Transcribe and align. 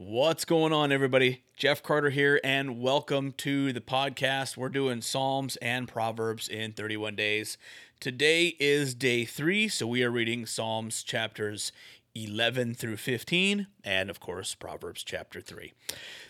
What's 0.00 0.44
going 0.44 0.72
on, 0.72 0.92
everybody? 0.92 1.42
Jeff 1.56 1.82
Carter 1.82 2.10
here, 2.10 2.40
and 2.44 2.80
welcome 2.80 3.32
to 3.38 3.72
the 3.72 3.80
podcast. 3.80 4.56
We're 4.56 4.68
doing 4.68 5.02
Psalms 5.02 5.56
and 5.56 5.88
Proverbs 5.88 6.46
in 6.46 6.72
31 6.72 7.16
days. 7.16 7.58
Today 7.98 8.54
is 8.60 8.94
day 8.94 9.24
three, 9.24 9.66
so 9.66 9.88
we 9.88 10.04
are 10.04 10.10
reading 10.12 10.46
Psalms 10.46 11.02
chapters 11.02 11.72
11 12.14 12.74
through 12.74 12.98
15, 12.98 13.66
and 13.82 14.08
of 14.08 14.20
course, 14.20 14.54
Proverbs 14.54 15.02
chapter 15.02 15.40
3. 15.40 15.72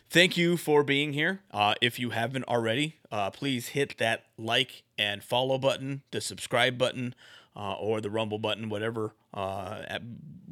Thank 0.08 0.38
you 0.38 0.56
for 0.56 0.82
being 0.82 1.12
here. 1.12 1.42
Uh, 1.50 1.74
if 1.82 1.98
you 1.98 2.08
haven't 2.10 2.44
already, 2.44 2.96
uh, 3.12 3.28
please 3.28 3.68
hit 3.68 3.98
that 3.98 4.24
like 4.38 4.82
and 4.96 5.22
follow 5.22 5.58
button, 5.58 6.00
the 6.10 6.22
subscribe 6.22 6.78
button, 6.78 7.14
uh, 7.56 7.74
or 7.74 8.00
the 8.00 8.10
Rumble 8.10 8.38
button, 8.38 8.68
whatever, 8.68 9.14
uh, 9.34 9.82
at, 9.88 10.02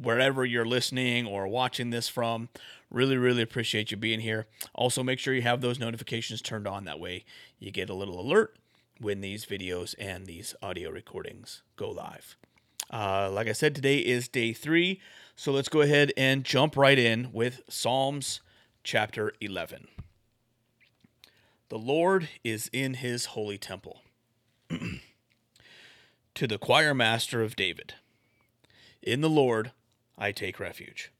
wherever 0.00 0.44
you're 0.44 0.66
listening 0.66 1.26
or 1.26 1.48
watching 1.48 1.90
this 1.90 2.08
from. 2.08 2.48
Really, 2.90 3.16
really 3.16 3.42
appreciate 3.42 3.90
you 3.90 3.96
being 3.96 4.20
here. 4.20 4.46
Also, 4.74 5.02
make 5.02 5.18
sure 5.18 5.34
you 5.34 5.42
have 5.42 5.60
those 5.60 5.78
notifications 5.78 6.42
turned 6.42 6.66
on. 6.66 6.84
That 6.84 7.00
way, 7.00 7.24
you 7.58 7.70
get 7.70 7.90
a 7.90 7.94
little 7.94 8.20
alert 8.20 8.56
when 9.00 9.20
these 9.20 9.44
videos 9.44 9.94
and 9.98 10.26
these 10.26 10.54
audio 10.62 10.90
recordings 10.90 11.62
go 11.76 11.90
live. 11.90 12.36
Uh, 12.90 13.30
like 13.32 13.48
I 13.48 13.52
said, 13.52 13.74
today 13.74 13.98
is 13.98 14.28
day 14.28 14.52
three. 14.52 15.00
So 15.34 15.52
let's 15.52 15.68
go 15.68 15.80
ahead 15.80 16.12
and 16.16 16.44
jump 16.44 16.76
right 16.76 16.98
in 16.98 17.30
with 17.32 17.62
Psalms 17.68 18.40
chapter 18.84 19.32
11. 19.40 19.88
The 21.68 21.78
Lord 21.78 22.28
is 22.44 22.70
in 22.72 22.94
his 22.94 23.26
holy 23.26 23.58
temple. 23.58 24.02
to 26.36 26.46
the 26.46 26.58
choir 26.58 26.92
master 26.92 27.42
of 27.42 27.56
David 27.56 27.94
In 29.00 29.22
the 29.22 29.30
Lord 29.30 29.72
I 30.18 30.32
take 30.32 30.60
refuge. 30.60 31.10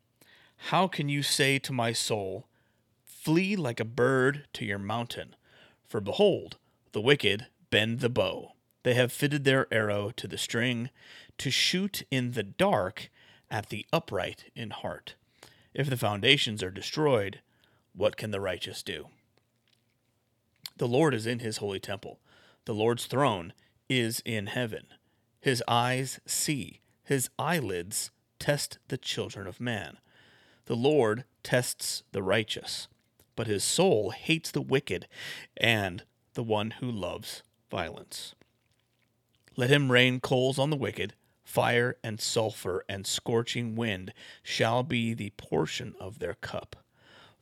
How 0.69 0.89
can 0.89 1.09
you 1.09 1.23
say 1.23 1.59
to 1.59 1.73
my 1.73 1.95
soul, 1.95 2.45
Flee 3.07 3.57
like 3.57 3.81
a 3.81 3.87
bird 3.87 4.45
to 4.53 4.67
your 4.67 4.79
mountain? 4.79 5.35
For 5.89 6.03
behold, 6.03 6.59
the 6.93 7.01
wicked 7.01 7.47
bend 7.71 8.01
the 8.01 8.11
bow. 8.11 8.53
They 8.83 8.93
have 8.93 9.11
fitted 9.11 9.45
their 9.45 9.67
arrow 9.73 10.11
to 10.17 10.29
the 10.29 10.37
string 10.37 10.91
to 11.39 11.51
shoot 11.51 12.03
in 12.11 12.33
the 12.33 12.43
dark 12.43 13.09
at 13.51 13.71
the 13.71 13.87
upright 13.95 14.51
in 14.55 14.69
heart. 14.69 15.15
If 15.73 15.89
the 15.89 15.97
foundations 15.97 16.63
are 16.63 16.71
destroyed, 16.71 17.41
what 17.95 18.19
can 18.19 18.33
the 18.33 18.41
righteous 18.41 18.83
do? 18.83 19.07
The 20.77 20.87
Lord 20.87 21.15
is 21.15 21.27
in 21.27 21.39
his 21.39 21.57
holy 21.57 21.81
temple. 21.81 22.19
The 22.67 22.75
Lord's 22.75 23.07
throne 23.07 23.55
is 23.89 24.21
in 24.27 24.49
heaven. 24.49 24.89
His 25.47 25.63
eyes 25.69 26.19
see, 26.27 26.81
his 27.05 27.31
eyelids 27.39 28.11
test 28.41 28.79
the 28.89 28.99
children 28.99 29.47
of 29.47 29.61
man. 29.61 29.99
The 30.65 30.75
Lord 30.75 31.23
tests 31.45 32.03
the 32.11 32.21
righteous, 32.21 32.89
but 33.37 33.47
his 33.47 33.63
soul 33.63 34.11
hates 34.11 34.51
the 34.51 34.61
wicked 34.61 35.07
and 35.57 36.03
the 36.35 36.43
one 36.43 36.73
who 36.81 36.91
loves 36.91 37.45
violence. 37.71 38.35
Let 39.55 39.71
him 39.71 39.93
rain 39.93 40.19
coals 40.19 40.59
on 40.59 40.71
the 40.71 40.77
wicked, 40.77 41.15
fire 41.45 41.97
and 42.03 42.21
sulfur 42.21 42.85
and 42.89 43.07
scorching 43.07 43.77
wind 43.77 44.13
shall 44.43 44.83
be 44.83 45.15
the 45.15 45.31
portion 45.37 45.95
of 46.01 46.19
their 46.19 46.35
cup. 46.35 46.75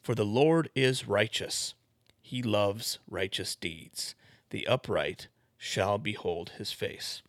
For 0.03 0.15
the 0.15 0.27
Lord 0.27 0.69
is 0.75 1.09
righteous, 1.09 1.73
he 2.21 2.43
loves 2.43 2.99
righteous 3.09 3.57
deeds. 3.57 4.15
The 4.51 4.67
upright 4.67 5.29
shall 5.57 5.97
behold 5.97 6.51
his 6.59 6.71
face. 6.71 7.23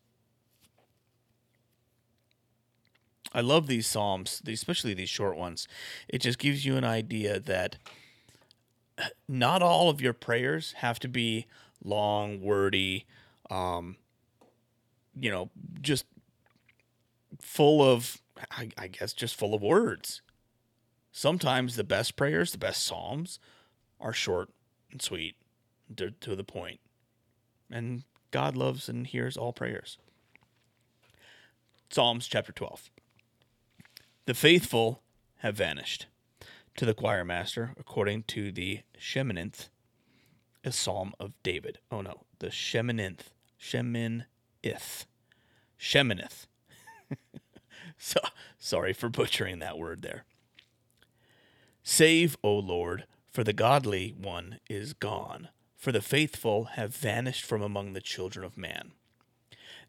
I 3.36 3.42
love 3.42 3.68
these 3.68 3.86
psalms, 3.86 4.42
especially 4.48 4.94
these 4.94 5.10
short 5.10 5.36
ones. 5.36 5.68
It 6.08 6.20
just 6.20 6.40
gives 6.40 6.66
you 6.66 6.78
an 6.78 6.86
idea 6.86 7.38
that 7.42 7.76
not 9.28 9.62
all 9.62 9.90
of 9.90 10.00
your 10.00 10.14
prayers 10.14 10.74
have 10.78 11.00
to 11.00 11.10
be 11.10 11.46
long, 11.84 12.40
wordy, 12.40 13.06
um, 13.52 13.98
you 15.20 15.30
know, 15.30 15.50
just 15.82 16.06
full 17.42 17.84
of, 17.84 18.22
I, 18.52 18.70
I 18.78 18.88
guess, 18.88 19.12
just 19.12 19.36
full 19.36 19.54
of 19.54 19.62
words. 19.62 20.22
Sometimes 21.12 21.76
the 21.76 21.84
best 21.84 22.16
prayers, 22.16 22.54
the 22.54 22.58
best 22.58 22.86
psalms, 22.86 23.38
are 24.00 24.14
short 24.14 24.50
and 24.94 25.02
sweet, 25.02 25.36
to, 25.98 26.12
to 26.12 26.38
the 26.38 26.46
point. 26.46 26.80
And 27.70 28.04
God 28.32 28.56
loves 28.56 28.88
and 28.88 29.06
hears 29.06 29.36
all 29.36 29.52
prayers. 29.52 29.98
Psalms 31.90 32.28
chapter 32.28 32.54
12. 32.54 32.92
The 34.26 34.34
faithful 34.34 35.04
have 35.38 35.56
vanished. 35.56 36.08
To 36.78 36.86
the 36.86 36.96
choir 36.96 37.24
master, 37.24 37.74
according 37.78 38.24
to 38.24 38.52
the 38.52 38.82
Sheminith, 39.00 39.70
a 40.64 40.72
psalm 40.72 41.14
of 41.20 41.34
David. 41.44 41.78
Oh 41.92 42.02
no, 42.02 42.24
the 42.40 42.48
Sheminith. 42.48 43.32
Sheminith. 43.62 45.06
Sheminith. 45.80 46.48
so, 47.98 48.20
sorry 48.58 48.94
for 48.94 49.10
butchering 49.10 49.60
that 49.60 49.78
word 49.78 50.02
there. 50.02 50.26
Save, 51.84 52.36
O 52.44 52.56
Lord, 52.56 53.06
for 53.30 53.44
the 53.44 53.54
godly 53.54 54.16
one 54.18 54.60
is 54.68 54.94
gone, 54.94 55.50
for 55.78 55.92
the 55.92 56.02
faithful 56.02 56.66
have 56.74 56.96
vanished 56.96 57.46
from 57.46 57.62
among 57.62 57.94
the 57.94 58.02
children 58.02 58.44
of 58.44 58.58
man. 58.58 58.94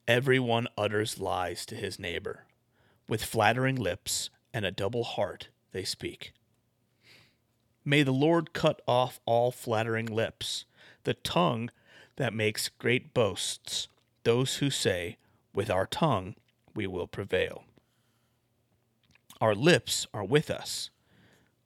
Every 0.07 0.39
one 0.39 0.69
utters 0.77 1.19
lies 1.19 1.65
to 1.67 1.75
his 1.75 1.99
neighbor. 1.99 2.46
With 3.09 3.25
flattering 3.25 3.77
lips 3.77 4.31
and 4.53 4.65
a 4.65 4.71
double 4.71 5.05
heart 5.05 5.49
they 5.73 5.85
speak. 5.85 6.33
May 7.85 8.03
the 8.03 8.13
Lord 8.13 8.53
cut 8.53 8.83
off 8.89 9.21
all 9.27 9.53
flattering 9.53 10.07
lips, 10.07 10.65
the 11.05 11.15
tongue 11.15 11.71
that 12.17 12.35
makes 12.35 12.69
great 12.69 13.15
boasts, 13.15 13.87
those 14.25 14.57
who 14.57 14.71
say, 14.71 15.19
With 15.55 15.71
our 15.71 15.87
tongue 15.87 16.35
we 16.75 16.87
will 16.87 17.07
prevail. 17.07 17.65
Our 19.41 19.55
lips 19.55 20.07
are 20.13 20.25
with 20.25 20.51
us. 20.51 20.91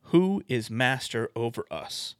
Who 0.04 0.42
is 0.48 0.70
master 0.70 1.30
over 1.36 1.64
us? 1.70 2.16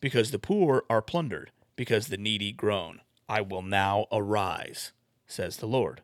Because 0.00 0.30
the 0.30 0.38
poor 0.38 0.84
are 0.88 1.02
plundered, 1.02 1.50
because 1.76 2.06
the 2.06 2.16
needy 2.16 2.52
groan. 2.52 3.00
I 3.28 3.40
will 3.40 3.62
now 3.62 4.06
arise, 4.12 4.92
says 5.26 5.58
the 5.58 5.66
Lord. 5.66 6.02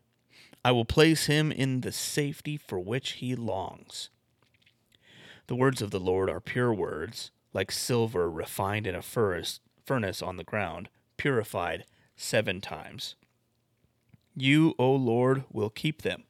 I 0.65 0.71
will 0.71 0.83
place 0.83 1.27
him 1.27 1.51
in 1.51 1.81
the 1.81 1.91
safety 1.91 2.57
for 2.57 2.79
which 2.79 3.11
he 3.11 3.35
longs. 3.35 4.09
The 5.45 5.53
words 5.55 5.79
of 5.79 5.91
the 5.91 5.99
Lord 5.99 6.27
are 6.27 6.39
pure 6.39 6.73
words, 6.73 7.29
like 7.53 7.71
silver 7.71 8.27
refined 8.27 8.87
in 8.87 8.95
a 8.95 9.03
furnace, 9.03 9.59
on 10.23 10.37
the 10.37 10.43
ground, 10.43 10.89
purified 11.17 11.85
seven 12.15 12.61
times. 12.61 13.13
You, 14.35 14.73
O 14.79 14.91
Lord, 14.91 15.43
will 15.51 15.69
keep 15.69 16.01
them. 16.01 16.23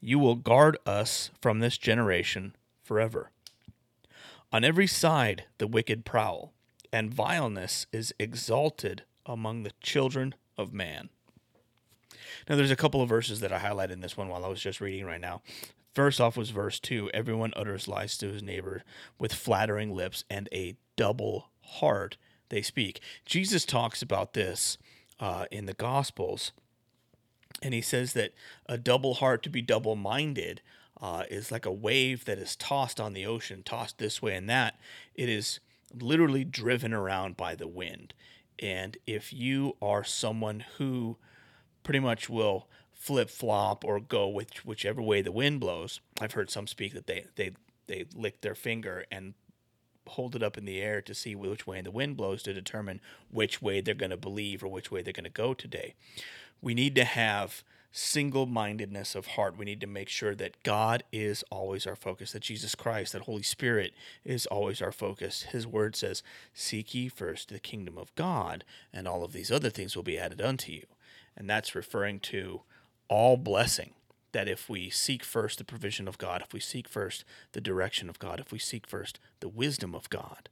You 0.00 0.18
will 0.18 0.34
guard 0.34 0.76
us 0.84 1.30
from 1.40 1.60
this 1.60 1.78
generation 1.78 2.56
forever. 2.82 3.30
On 4.50 4.64
every 4.64 4.88
side 4.88 5.44
the 5.58 5.68
wicked 5.68 6.04
prowl, 6.04 6.52
and 6.92 7.14
vileness 7.14 7.86
is 7.92 8.12
exalted 8.18 9.04
among 9.24 9.62
the 9.62 9.72
children 9.80 10.34
of 10.56 10.72
man. 10.72 11.10
Now, 12.48 12.56
there's 12.56 12.70
a 12.70 12.76
couple 12.76 13.02
of 13.02 13.08
verses 13.08 13.40
that 13.40 13.52
I 13.52 13.58
highlighted 13.58 13.92
in 13.92 14.00
this 14.00 14.16
one 14.16 14.28
while 14.28 14.44
I 14.44 14.48
was 14.48 14.60
just 14.60 14.80
reading 14.80 15.04
right 15.04 15.20
now. 15.20 15.42
First 15.94 16.20
off 16.20 16.36
was 16.36 16.50
verse 16.50 16.78
2 16.78 17.10
Everyone 17.12 17.52
utters 17.56 17.88
lies 17.88 18.16
to 18.18 18.28
his 18.28 18.42
neighbor 18.42 18.84
with 19.18 19.32
flattering 19.32 19.94
lips 19.94 20.24
and 20.30 20.48
a 20.52 20.76
double 20.96 21.50
heart 21.60 22.16
they 22.50 22.62
speak. 22.62 23.00
Jesus 23.24 23.64
talks 23.64 24.02
about 24.02 24.34
this 24.34 24.78
uh, 25.20 25.46
in 25.50 25.66
the 25.66 25.74
Gospels, 25.74 26.52
and 27.62 27.74
he 27.74 27.80
says 27.80 28.12
that 28.12 28.32
a 28.66 28.78
double 28.78 29.14
heart 29.14 29.42
to 29.42 29.50
be 29.50 29.62
double 29.62 29.96
minded 29.96 30.60
uh, 31.00 31.24
is 31.30 31.50
like 31.50 31.66
a 31.66 31.72
wave 31.72 32.24
that 32.24 32.38
is 32.38 32.56
tossed 32.56 33.00
on 33.00 33.12
the 33.12 33.26
ocean, 33.26 33.62
tossed 33.64 33.98
this 33.98 34.22
way 34.22 34.34
and 34.34 34.48
that. 34.48 34.78
It 35.14 35.28
is 35.28 35.60
literally 35.92 36.44
driven 36.44 36.92
around 36.92 37.36
by 37.36 37.54
the 37.54 37.68
wind. 37.68 38.14
And 38.58 38.96
if 39.06 39.32
you 39.32 39.76
are 39.80 40.04
someone 40.04 40.64
who 40.78 41.16
pretty 41.82 42.00
much 42.00 42.28
will 42.28 42.68
flip 42.92 43.30
flop 43.30 43.84
or 43.84 44.00
go 44.00 44.28
with 44.28 44.64
whichever 44.66 45.00
way 45.00 45.22
the 45.22 45.32
wind 45.32 45.60
blows. 45.60 46.00
I've 46.20 46.32
heard 46.32 46.50
some 46.50 46.66
speak 46.66 46.92
that 46.94 47.06
they 47.06 47.26
they 47.36 47.52
they 47.86 48.06
lick 48.14 48.40
their 48.40 48.54
finger 48.54 49.04
and 49.10 49.34
hold 50.08 50.34
it 50.34 50.42
up 50.42 50.58
in 50.58 50.64
the 50.64 50.80
air 50.80 51.00
to 51.02 51.14
see 51.14 51.34
which 51.34 51.66
way 51.66 51.80
the 51.80 51.90
wind 51.90 52.16
blows 52.16 52.42
to 52.42 52.52
determine 52.52 53.00
which 53.30 53.62
way 53.62 53.80
they're 53.80 53.94
going 53.94 54.10
to 54.10 54.16
believe 54.16 54.62
or 54.62 54.68
which 54.68 54.90
way 54.90 55.02
they're 55.02 55.12
going 55.12 55.24
to 55.24 55.30
go 55.30 55.54
today. 55.54 55.94
We 56.60 56.74
need 56.74 56.94
to 56.96 57.04
have 57.04 57.62
single 57.90 58.46
mindedness 58.46 59.14
of 59.14 59.28
heart. 59.28 59.56
We 59.56 59.64
need 59.64 59.80
to 59.80 59.86
make 59.86 60.08
sure 60.08 60.34
that 60.34 60.62
God 60.62 61.04
is 61.12 61.44
always 61.50 61.86
our 61.86 61.96
focus, 61.96 62.32
that 62.32 62.42
Jesus 62.42 62.74
Christ, 62.74 63.12
that 63.12 63.22
Holy 63.22 63.42
Spirit 63.42 63.92
is 64.24 64.46
always 64.46 64.82
our 64.82 64.92
focus. 64.92 65.42
His 65.42 65.66
word 65.66 65.96
says, 65.96 66.22
Seek 66.52 66.94
ye 66.94 67.08
first 67.08 67.48
the 67.48 67.58
kingdom 67.58 67.96
of 67.96 68.14
God, 68.14 68.64
and 68.92 69.08
all 69.08 69.24
of 69.24 69.32
these 69.32 69.50
other 69.50 69.70
things 69.70 69.96
will 69.96 70.02
be 70.02 70.18
added 70.18 70.40
unto 70.40 70.72
you 70.72 70.86
and 71.38 71.48
that's 71.48 71.74
referring 71.74 72.20
to 72.20 72.62
all 73.08 73.38
blessing 73.38 73.92
that 74.32 74.48
if 74.48 74.68
we 74.68 74.90
seek 74.90 75.24
first 75.24 75.56
the 75.56 75.64
provision 75.64 76.06
of 76.06 76.18
God, 76.18 76.42
if 76.42 76.52
we 76.52 76.60
seek 76.60 76.86
first 76.86 77.24
the 77.52 77.60
direction 77.60 78.10
of 78.10 78.18
God, 78.18 78.40
if 78.40 78.52
we 78.52 78.58
seek 78.58 78.86
first 78.86 79.18
the 79.40 79.48
wisdom 79.48 79.94
of 79.94 80.10
God, 80.10 80.50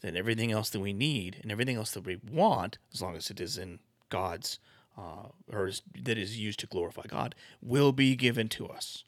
then 0.00 0.16
everything 0.16 0.52
else 0.52 0.70
that 0.70 0.80
we 0.80 0.94
need 0.94 1.38
and 1.42 1.52
everything 1.52 1.76
else 1.76 1.90
that 1.90 2.06
we 2.06 2.18
want, 2.30 2.78
as 2.94 3.02
long 3.02 3.16
as 3.16 3.28
it 3.28 3.40
is 3.40 3.58
in 3.58 3.80
God's 4.08 4.58
uh, 4.96 5.28
or 5.52 5.66
is, 5.66 5.82
that 6.00 6.16
is 6.16 6.38
used 6.38 6.60
to 6.60 6.66
glorify 6.66 7.02
God, 7.08 7.34
will 7.60 7.90
be 7.92 8.14
given 8.14 8.48
to 8.50 8.68
us. 8.68 9.02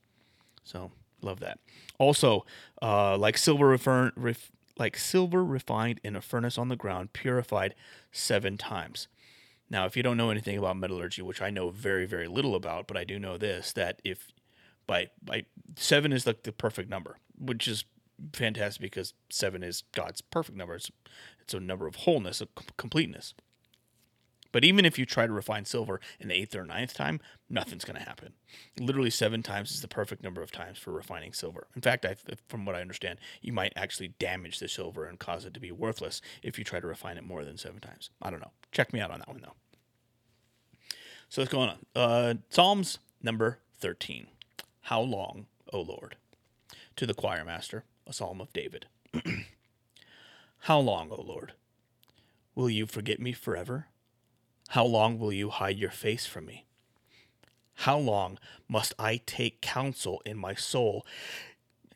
So 0.64 0.90
love 1.22 1.38
that. 1.40 1.60
Also, 1.98 2.44
uh, 2.82 3.16
like 3.16 3.38
silver 3.38 3.68
refer- 3.68 4.12
ref- 4.16 4.50
like 4.78 4.96
silver 4.96 5.44
refined 5.44 6.00
in 6.02 6.16
a 6.16 6.20
furnace 6.20 6.58
on 6.58 6.68
the 6.68 6.76
ground, 6.76 7.12
purified 7.12 7.74
seven 8.10 8.58
times. 8.58 9.08
Now, 9.68 9.86
if 9.86 9.96
you 9.96 10.02
don't 10.02 10.16
know 10.16 10.30
anything 10.30 10.56
about 10.56 10.76
metallurgy, 10.76 11.22
which 11.22 11.42
I 11.42 11.50
know 11.50 11.70
very, 11.70 12.06
very 12.06 12.28
little 12.28 12.54
about, 12.54 12.86
but 12.86 12.96
I 12.96 13.04
do 13.04 13.18
know 13.18 13.36
this 13.36 13.72
that 13.72 14.00
if 14.04 14.32
by 14.86 15.08
by 15.22 15.46
seven 15.76 16.12
is 16.12 16.26
like 16.26 16.44
the 16.44 16.52
perfect 16.52 16.88
number, 16.88 17.18
which 17.38 17.66
is 17.66 17.84
fantastic 18.32 18.82
because 18.82 19.14
seven 19.30 19.62
is 19.62 19.82
God's 19.92 20.20
perfect 20.20 20.56
number. 20.56 20.74
It's, 20.74 20.90
it's 21.40 21.54
a 21.54 21.60
number 21.60 21.86
of 21.86 21.96
wholeness, 21.96 22.40
of 22.40 22.48
completeness. 22.76 23.34
But 24.56 24.64
even 24.64 24.86
if 24.86 24.98
you 24.98 25.04
try 25.04 25.26
to 25.26 25.32
refine 25.34 25.66
silver 25.66 26.00
an 26.18 26.30
eighth 26.30 26.54
or 26.54 26.64
ninth 26.64 26.94
time, 26.94 27.20
nothing's 27.50 27.84
going 27.84 27.98
to 28.00 28.08
happen. 28.08 28.32
Literally 28.80 29.10
seven 29.10 29.42
times 29.42 29.70
is 29.70 29.82
the 29.82 29.86
perfect 29.86 30.22
number 30.22 30.40
of 30.40 30.50
times 30.50 30.78
for 30.78 30.92
refining 30.92 31.34
silver. 31.34 31.66
In 31.76 31.82
fact, 31.82 32.06
I, 32.06 32.16
from 32.48 32.64
what 32.64 32.74
I 32.74 32.80
understand, 32.80 33.18
you 33.42 33.52
might 33.52 33.74
actually 33.76 34.14
damage 34.18 34.58
the 34.58 34.66
silver 34.66 35.04
and 35.04 35.18
cause 35.18 35.44
it 35.44 35.52
to 35.52 35.60
be 35.60 35.72
worthless 35.72 36.22
if 36.42 36.58
you 36.58 36.64
try 36.64 36.80
to 36.80 36.86
refine 36.86 37.18
it 37.18 37.24
more 37.24 37.44
than 37.44 37.58
seven 37.58 37.80
times. 37.80 38.08
I 38.22 38.30
don't 38.30 38.40
know. 38.40 38.52
Check 38.72 38.94
me 38.94 39.00
out 39.00 39.10
on 39.10 39.18
that 39.18 39.28
one, 39.28 39.42
though. 39.42 40.88
So 41.28 41.42
what's 41.42 41.52
going 41.52 41.68
on? 41.68 41.78
Uh, 41.94 42.34
Psalms 42.48 42.98
number 43.22 43.58
13. 43.80 44.26
How 44.84 45.02
long, 45.02 45.48
O 45.70 45.82
Lord? 45.82 46.16
To 46.96 47.04
the 47.04 47.12
choir 47.12 47.44
master, 47.44 47.84
a 48.06 48.14
psalm 48.14 48.40
of 48.40 48.54
David. 48.54 48.86
How 50.60 50.78
long, 50.78 51.10
O 51.10 51.20
Lord? 51.20 51.52
Will 52.54 52.70
you 52.70 52.86
forget 52.86 53.20
me 53.20 53.34
forever? 53.34 53.88
How 54.68 54.84
long 54.84 55.18
will 55.18 55.32
you 55.32 55.50
hide 55.50 55.78
your 55.78 55.90
face 55.90 56.26
from 56.26 56.46
me? 56.46 56.66
How 57.80 57.98
long 57.98 58.38
must 58.68 58.94
I 58.98 59.20
take 59.26 59.60
counsel 59.60 60.22
in 60.24 60.36
my 60.36 60.54
soul 60.54 61.06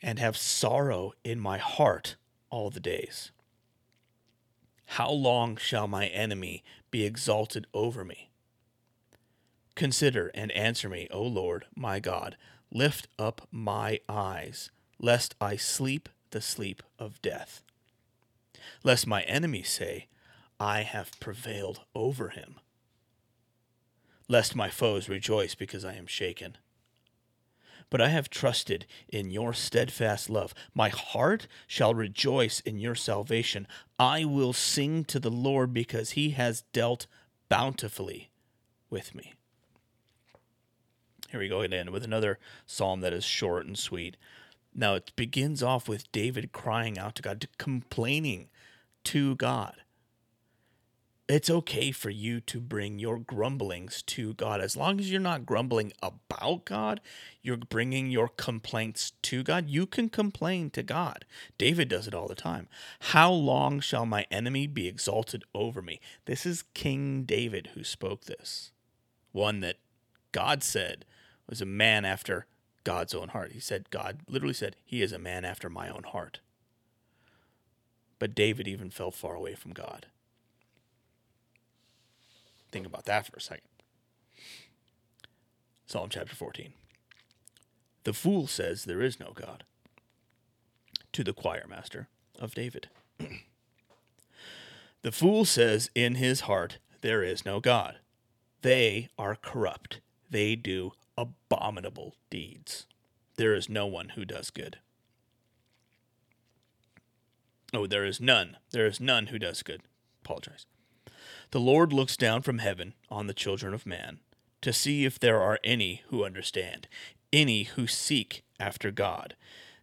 and 0.02 0.19
have 0.19 0.37
sorrow 0.37 1.12
in 1.25 1.40
my 1.40 1.58
heart 1.58 2.17
all 2.50 2.70
the 2.70 2.81
days? 2.81 3.32
How 4.84 5.11
long 5.11 5.56
shall 5.56 5.88
my 5.88 6.06
enemy 6.08 6.62
be 6.90 7.05
exalted 7.05 7.67
over 7.72 8.05
me? 8.05 8.31
Consider 9.75 10.31
and 10.34 10.52
answer 10.52 10.88
me, 10.88 11.08
O 11.11 11.22
Lord 11.22 11.64
my 11.75 12.00
God. 12.00 12.37
Lift 12.72 13.08
up 13.19 13.49
my 13.50 14.00
eyes, 14.08 14.70
lest 14.99 15.34
I 15.40 15.56
sleep 15.56 16.08
the 16.31 16.40
sleep 16.40 16.82
of 16.99 17.22
death. 17.22 17.62
Lest 18.84 19.06
my 19.06 19.22
enemies 19.22 19.69
say, 19.70 20.06
I 20.60 20.82
have 20.82 21.18
prevailed 21.20 21.80
over 21.94 22.28
him. 22.28 22.60
Lest 24.28 24.54
my 24.54 24.68
foes 24.68 25.08
rejoice 25.08 25.54
because 25.54 25.86
I 25.86 25.94
am 25.94 26.06
shaken. 26.06 26.58
But 27.88 28.02
I 28.02 28.10
have 28.10 28.28
trusted 28.28 28.86
in 29.08 29.30
your 29.30 29.54
steadfast 29.54 30.28
love. 30.28 30.54
My 30.74 30.90
heart 30.90 31.48
shall 31.66 31.94
rejoice 31.94 32.60
in 32.60 32.78
your 32.78 32.94
salvation. 32.94 33.66
I 33.98 34.24
will 34.26 34.52
sing 34.52 35.04
to 35.06 35.18
the 35.18 35.30
Lord 35.30 35.72
because 35.72 36.10
he 36.10 36.30
has 36.30 36.62
dealt 36.72 37.06
bountifully 37.48 38.30
with 38.90 39.14
me. 39.14 39.34
Here 41.30 41.40
we 41.40 41.48
go 41.48 41.62
again 41.62 41.90
with 41.90 42.04
another 42.04 42.38
psalm 42.66 43.00
that 43.00 43.12
is 43.14 43.24
short 43.24 43.66
and 43.66 43.78
sweet. 43.78 44.16
Now 44.74 44.94
it 44.94 45.12
begins 45.16 45.62
off 45.62 45.88
with 45.88 46.12
David 46.12 46.52
crying 46.52 46.98
out 46.98 47.16
to 47.16 47.22
God, 47.22 47.48
complaining 47.58 48.50
to 49.04 49.34
God 49.36 49.82
it's 51.35 51.50
okay 51.50 51.93
for 51.93 52.11
you 52.11 52.41
to 52.41 52.61
bring 52.61 52.99
your 52.99 53.19
grumblings 53.19 54.03
to 54.03 54.35
God. 54.35 54.61
As 54.61 54.77
long 54.77 54.99
as 54.99 55.11
you're 55.11 55.21
not 55.21 55.47
grumbling 55.47 55.93
about 56.03 56.65
God, 56.65 57.00
you're 57.43 57.56
bringing 57.56 58.11
your 58.11 58.29
complaints 58.29 59.12
to 59.23 59.43
God. 59.43 59.69
You 59.69 59.87
can 59.87 60.09
complain 60.09 60.71
to 60.71 60.82
God. 60.82 61.25
David 61.59 61.88
does 61.88 62.06
it 62.06 62.15
all 62.15 62.27
the 62.27 62.35
time. 62.35 62.69
How 63.00 63.31
long 63.31 63.81
shall 63.81 64.06
my 64.06 64.27
enemy 64.31 64.67
be 64.67 64.88
exalted 64.88 65.44
over 65.55 65.82
me? 65.82 66.00
This 66.25 66.47
is 66.47 66.65
King 66.75 67.25
David 67.25 67.71
who 67.75 67.85
spoke 67.85 68.25
this. 68.25 68.73
One 69.32 69.61
that 69.61 69.77
God 70.32 70.62
said 70.62 71.05
was 71.49 71.61
a 71.61 71.67
man 71.67 72.05
after 72.05 72.47
God's 72.82 73.15
own 73.15 73.29
heart. 73.29 73.53
He 73.53 73.61
said, 73.61 73.91
God 73.91 74.21
literally 74.27 74.55
said, 74.55 74.77
He 74.85 75.03
is 75.03 75.12
a 75.12 75.19
man 75.19 75.44
after 75.44 75.69
my 75.69 75.88
own 75.88 76.05
heart. 76.05 76.41
But 78.19 78.35
David 78.35 78.67
even 78.67 78.91
fell 78.91 79.11
far 79.11 79.35
away 79.35 79.55
from 79.55 79.73
God. 79.73 80.06
Think 82.70 82.87
about 82.87 83.05
that 83.06 83.26
for 83.26 83.37
a 83.37 83.40
second. 83.40 83.69
Psalm 85.87 86.08
chapter 86.08 86.37
14. 86.37 86.72
The 88.05 88.12
fool 88.12 88.46
says 88.46 88.84
there 88.84 89.02
is 89.02 89.19
no 89.19 89.32
God. 89.34 89.64
To 91.12 91.25
the 91.25 91.32
choir 91.32 91.67
master 91.69 92.08
of 92.38 92.55
David. 92.55 92.88
the 95.02 95.12
fool 95.12 95.44
says 95.44 95.90
in 95.94 96.14
his 96.14 96.43
heart 96.43 96.78
there 97.00 97.22
is 97.22 97.44
no 97.44 97.58
God. 97.61 97.96
They 98.62 99.08
are 99.19 99.34
corrupt. 99.34 100.00
They 100.31 100.55
do 100.55 100.93
abominable 101.19 102.14
deeds. 102.31 102.87
There 103.37 103.55
is 103.55 103.69
no 103.69 103.87
one 103.87 104.11
who 104.11 104.25
does 104.25 104.50
good. 104.50 104.78
Oh, 107.72 107.87
there 107.87 108.05
is 108.05 108.20
none. 108.20 108.58
There 108.70 108.87
is 108.87 109.00
none 109.00 109.26
who 109.26 109.38
does 109.38 109.62
good. 109.62 109.82
Apologize. 110.25 110.67
The 111.52 111.61
Lord 111.61 111.93
looks 111.93 112.17
down 112.17 112.43
from 112.43 112.58
heaven 112.58 112.94
on 113.11 113.26
the 113.26 113.35
children 113.35 113.75
of 113.75 113.85
man 113.87 114.20
to 114.62 114.73
see 114.73 115.05
if 115.05 115.19
there 115.19 115.41
are 115.41 115.58
any 115.64 116.02
who 116.08 116.25
understand, 116.25 116.87
any 117.32 117.64
who 117.64 117.87
seek 117.87 118.44
after 118.61 118.91
God. 118.93 119.35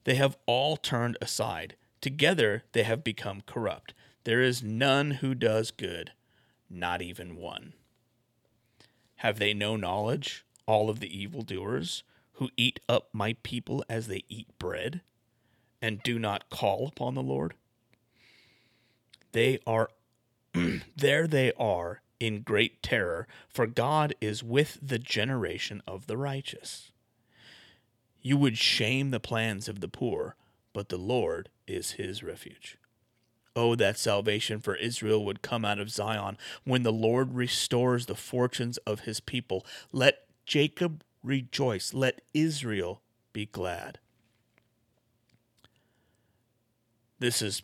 They 0.06 0.16
have 0.16 0.38
all 0.46 0.78
turned 0.78 1.18
aside. 1.22 1.76
Together 2.00 2.64
they 2.72 2.84
have 2.84 3.04
become 3.04 3.42
corrupt. 3.46 3.94
There 4.24 4.42
is 4.42 4.64
none 4.64 5.12
who 5.12 5.36
does 5.36 5.72
good, 5.72 6.12
not 6.70 7.02
even 7.02 7.36
one. 7.36 7.74
Have 9.18 9.40
they 9.40 9.54
no 9.54 9.76
knowledge, 9.76 10.46
all 10.68 10.90
of 10.90 11.00
the 11.02 11.18
evildoers, 11.18 12.04
who 12.34 12.50
eat 12.56 12.80
up 12.88 13.10
my 13.12 13.36
people 13.44 13.84
as 13.90 14.08
they 14.08 14.24
eat 14.30 14.48
bread, 14.60 15.02
and 15.82 16.04
do 16.04 16.20
not 16.20 16.50
call 16.50 16.88
upon 16.88 17.16
the 17.16 17.24
Lord? 17.24 17.56
They 19.32 19.60
are 19.68 19.90
there 20.96 21.28
they 21.28 21.52
are 21.54 22.02
in 22.20 22.42
great 22.42 22.82
terror, 22.82 23.28
for 23.48 23.68
God 23.68 24.16
is 24.20 24.44
with 24.44 24.80
the 24.82 25.00
generation 25.00 25.82
of 25.88 26.08
the 26.08 26.18
righteous. 26.18 26.92
You 28.22 28.38
would 28.38 28.58
shame 28.58 29.12
the 29.12 29.20
plans 29.20 29.68
of 29.68 29.80
the 29.80 29.88
poor, 29.88 30.36
but 30.74 30.90
the 30.90 30.98
Lord 30.98 31.50
is 31.68 31.92
his 31.92 32.24
refuge. 32.24 32.78
Oh, 33.56 33.76
that 33.76 33.98
salvation 33.98 34.60
for 34.60 34.76
Israel 34.76 35.26
would 35.26 35.42
come 35.42 35.66
out 35.66 35.80
of 35.80 35.90
Zion 35.90 36.38
when 36.64 36.84
the 36.84 36.92
Lord 36.92 37.34
restores 37.34 38.06
the 38.06 38.16
fortunes 38.16 38.78
of 38.80 39.02
his 39.02 39.20
people. 39.20 39.66
Let 39.92 40.20
Jacob 40.46 41.04
rejoice, 41.24 41.94
let 41.94 42.22
Israel 42.34 43.02
be 43.34 43.46
glad. 43.48 44.00
This 47.20 47.42
is 47.42 47.64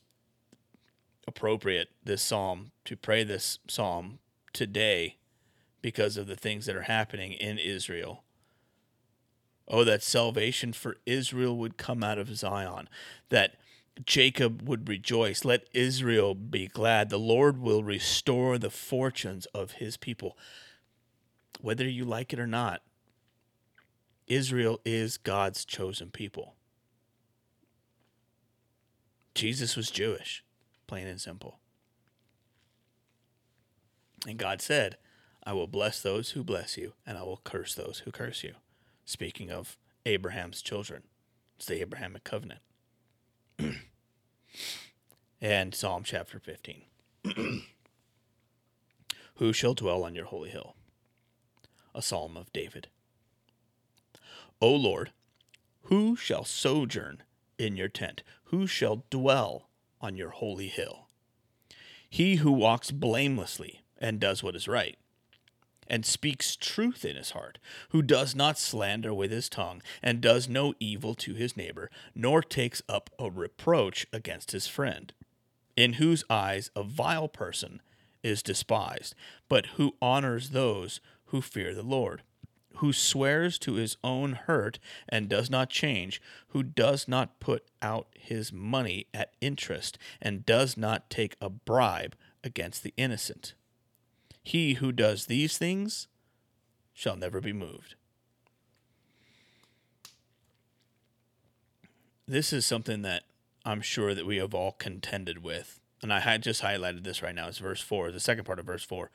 appropriate, 1.28 1.90
this 2.04 2.22
psalm, 2.22 2.72
to 2.86 2.96
pray 2.96 3.24
this 3.24 3.60
psalm 3.68 4.20
today 4.52 5.18
because 5.82 6.18
of 6.18 6.28
the 6.28 6.36
things 6.36 6.66
that 6.66 6.76
are 6.76 6.84
happening 6.84 7.34
in 7.34 7.58
Israel. 7.58 8.24
Oh, 9.68 9.84
that 9.84 10.04
salvation 10.04 10.74
for 10.74 10.98
Israel 11.06 11.58
would 11.58 11.78
come 11.78 12.04
out 12.04 12.18
of 12.18 12.36
Zion, 12.36 12.90
that 13.30 13.56
Jacob 14.06 14.68
would 14.68 14.90
rejoice. 14.90 15.46
Let 15.46 15.68
Israel 15.74 16.36
be 16.36 16.68
glad. 16.68 17.10
The 17.10 17.20
Lord 17.20 17.62
will 17.62 17.84
restore 17.84 18.58
the 18.58 18.70
fortunes 18.70 19.46
of 19.48 19.74
his 19.74 19.98
people. 19.98 20.38
Whether 21.62 21.88
you 21.88 22.04
like 22.04 22.34
it 22.34 22.40
or 22.40 22.48
not, 22.48 22.82
Israel 24.28 24.82
is 24.84 25.18
God's 25.18 25.64
chosen 25.64 26.10
people. 26.10 26.56
Jesus 29.36 29.76
was 29.76 29.90
Jewish 29.90 30.44
plain 30.88 31.08
and 31.08 31.20
simple. 31.20 31.60
And 34.28 34.38
God 34.38 34.62
said, 34.62 34.98
I 35.44 35.54
will 35.54 35.68
bless 35.68 36.02
those 36.02 36.32
who 36.32 36.44
bless 36.44 36.78
you, 36.78 36.94
and 37.06 37.18
I 37.18 37.24
will 37.24 37.42
curse 37.44 37.76
those 37.76 38.04
who 38.06 38.12
curse 38.12 38.44
you. 38.44 38.54
Speaking 39.06 39.52
of 39.52 39.78
Abraham's 40.06 40.62
children, 40.62 41.04
it's 41.58 41.66
the 41.66 41.82
Abrahamic 41.82 42.24
covenant. 42.24 42.62
and 45.42 45.76
Psalm 45.76 46.04
chapter 46.06 46.40
15. 46.40 46.84
who 49.36 49.54
shall 49.54 49.74
dwell 49.74 50.04
on 50.04 50.16
your 50.16 50.26
holy 50.26 50.50
hill? 50.50 50.76
A 51.94 52.02
psalm 52.02 52.38
of 52.38 52.52
David. 52.54 52.88
O 54.62 54.74
Lord, 54.74 55.12
who 55.84 56.16
shall 56.16 56.46
sojourn 56.46 57.24
in 57.58 57.76
your 57.76 57.90
tent? 57.90 58.24
Who 58.46 58.66
shall 58.68 59.04
dwell 59.10 59.68
on 60.04 60.16
your 60.16 60.30
holy 60.30 60.68
hill? 60.68 61.08
He 62.08 62.36
who 62.36 62.52
walks 62.52 62.92
blamelessly 62.92 63.82
and 63.98 64.20
does 64.20 64.44
what 64.44 64.56
is 64.56 64.68
right, 64.68 64.98
and 65.88 66.06
speaks 66.06 66.56
truth 66.56 67.04
in 67.04 67.16
his 67.16 67.32
heart, 67.32 67.58
who 67.90 68.02
does 68.02 68.36
not 68.36 68.60
slander 68.60 69.14
with 69.14 69.32
his 69.32 69.50
tongue, 69.50 69.82
and 70.04 70.22
does 70.22 70.48
no 70.48 70.74
evil 70.80 71.16
to 71.16 71.34
his 71.34 71.58
neighbor, 71.58 71.90
nor 72.14 72.42
takes 72.42 72.84
up 72.88 73.10
a 73.18 73.32
reproach 73.32 74.06
against 74.14 74.52
his 74.52 74.68
friend, 74.68 75.14
in 75.76 75.94
whose 75.94 76.24
eyes 76.30 76.70
a 76.76 76.84
vile 76.84 77.28
person 77.28 77.82
is 78.22 78.44
despised, 78.44 79.16
but 79.50 79.66
who 79.78 79.96
honors 80.02 80.52
those 80.52 81.00
who 81.26 81.42
fear 81.42 81.74
the 81.74 81.82
Lord 81.82 82.22
who 82.78 82.92
swears 82.92 83.58
to 83.60 83.74
his 83.74 83.98
own 84.04 84.34
hurt 84.34 84.80
and 85.08 85.30
does 85.30 85.50
not 85.50 85.70
change, 85.70 86.22
who 86.50 86.64
does 86.64 87.08
not 87.08 87.40
put 87.40 87.66
out 87.82 88.08
his 88.14 88.52
money 88.52 89.08
at 89.14 89.34
interest 89.42 89.98
and 90.22 90.46
does 90.46 90.76
not 90.78 91.10
take 91.10 91.36
a 91.40 91.50
bribe 91.50 92.16
against 92.44 92.84
the 92.84 92.94
innocent. 92.98 93.54
He 94.42 94.76
who 94.76 94.92
does 94.92 95.28
these 95.28 95.58
things 95.58 96.08
shall 96.94 97.16
never 97.16 97.40
be 97.40 97.54
moved. 97.54 97.96
This 102.28 102.54
is 102.54 102.66
something 102.66 103.02
that 103.02 103.24
I'm 103.66 103.82
sure 103.82 104.14
that 104.14 104.26
we 104.26 104.38
have 104.38 104.54
all 104.54 104.74
contended 104.74 105.44
with. 105.44 105.80
And 106.02 106.12
I 106.12 106.20
had 106.20 106.44
just 106.44 106.62
highlighted 106.62 107.04
this 107.04 107.22
right 107.22 107.36
now. 107.36 107.48
It's 107.48 107.60
verse 107.60 107.82
4, 107.82 108.12
the 108.12 108.20
second 108.20 108.44
part 108.44 108.60
of 108.60 108.66
verse 108.66 108.84
4. 108.84 109.10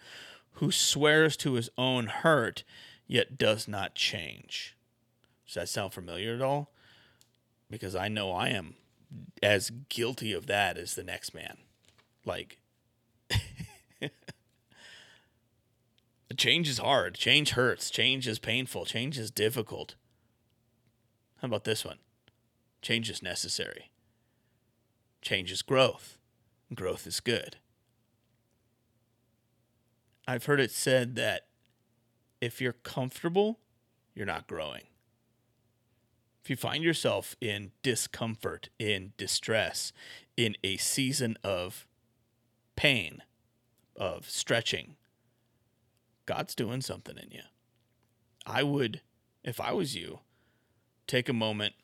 Who 0.53 0.71
swears 0.71 1.37
to 1.39 1.55
his 1.55 1.69
own 1.77 2.07
hurt 2.07 2.65
yet 3.09 3.37
does 3.39 3.67
not 3.67 3.97
change. 3.97 4.77
Does 5.47 5.55
that 5.55 5.69
sound 5.69 5.93
familiar 5.95 6.35
at 6.35 6.43
all? 6.43 6.71
Because 7.71 7.97
I 7.97 8.09
know 8.09 8.31
I 8.31 8.49
am 8.51 8.75
as 9.43 9.71
guilty 9.89 10.33
of 10.33 10.47
that 10.47 10.77
as 10.79 10.95
the 10.95 11.03
next 11.03 11.35
man. 11.35 11.57
Like, 12.25 12.59
change 16.37 16.69
is 16.69 16.79
hard. 16.79 17.15
Change 17.15 17.51
hurts. 17.51 17.91
Change 17.91 18.29
is 18.29 18.39
painful. 18.39 18.85
Change 18.85 19.19
is 19.19 19.31
difficult. 19.31 19.95
How 21.39 21.47
about 21.47 21.65
this 21.65 21.85
one? 21.85 21.99
Change 22.83 23.11
is 23.11 23.23
necessary. 23.23 23.91
Change 25.23 25.51
is 25.51 25.63
growth. 25.63 26.19
Growth 26.75 27.07
is 27.07 27.21
good. 27.21 27.57
I've 30.27 30.45
heard 30.45 30.61
it 30.61 30.71
said 30.71 31.15
that 31.17 31.48
if 32.41 32.61
you're 32.61 32.73
comfortable, 32.73 33.59
you're 34.15 34.27
not 34.27 34.47
growing. 34.47 34.83
If 36.43 36.51
you 36.51 36.57
find 36.57 36.83
yourself 36.83 37.37
in 37.41 37.73
discomfort, 37.83 38.71
in 38.79 39.13
distress, 39.17 39.93
in 40.37 40.57
a 40.65 40.77
season 40.77 41.37
of 41.45 41.87
pain, 42.77 43.23
of 43.97 44.31
stretching, 44.31 44.97
God's 46.27 46.55
doing 46.55 46.81
something 46.81 47.17
in 47.17 47.31
you. 47.31 47.43
I 48.47 48.63
would, 48.63 49.03
if 49.45 49.61
I 49.61 49.73
was 49.73 49.95
you, 49.95 50.21
take 51.07 51.29
a 51.29 51.35
moment, 51.35 51.75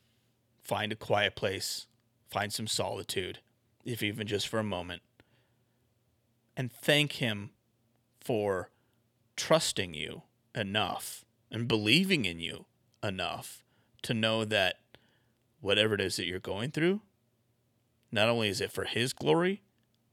find 0.62 0.92
a 0.92 0.96
quiet 0.96 1.34
place, 1.34 1.87
find 2.30 2.52
some 2.52 2.66
solitude, 2.66 3.40
if 3.84 4.02
even 4.02 4.26
just 4.26 4.49
for 4.49 4.58
a 4.58 4.64
moment, 4.64 5.02
and 6.56 6.73
thank 6.73 7.12
Him 7.12 7.50
for 8.20 8.70
trusting 9.37 9.92
you 9.92 10.23
enough 10.54 11.25
and 11.50 11.68
believing 11.68 12.25
in 12.25 12.38
you 12.38 12.66
enough 13.02 13.62
to 14.02 14.14
know 14.14 14.44
that 14.44 14.80
whatever 15.61 15.94
it 15.94 16.00
is 16.00 16.16
that 16.16 16.26
you're 16.26 16.38
going 16.38 16.70
through, 16.70 17.00
not 18.12 18.28
only 18.28 18.49
is 18.49 18.61
it 18.61 18.73
for 18.73 18.84
His 18.84 19.12
glory 19.12 19.62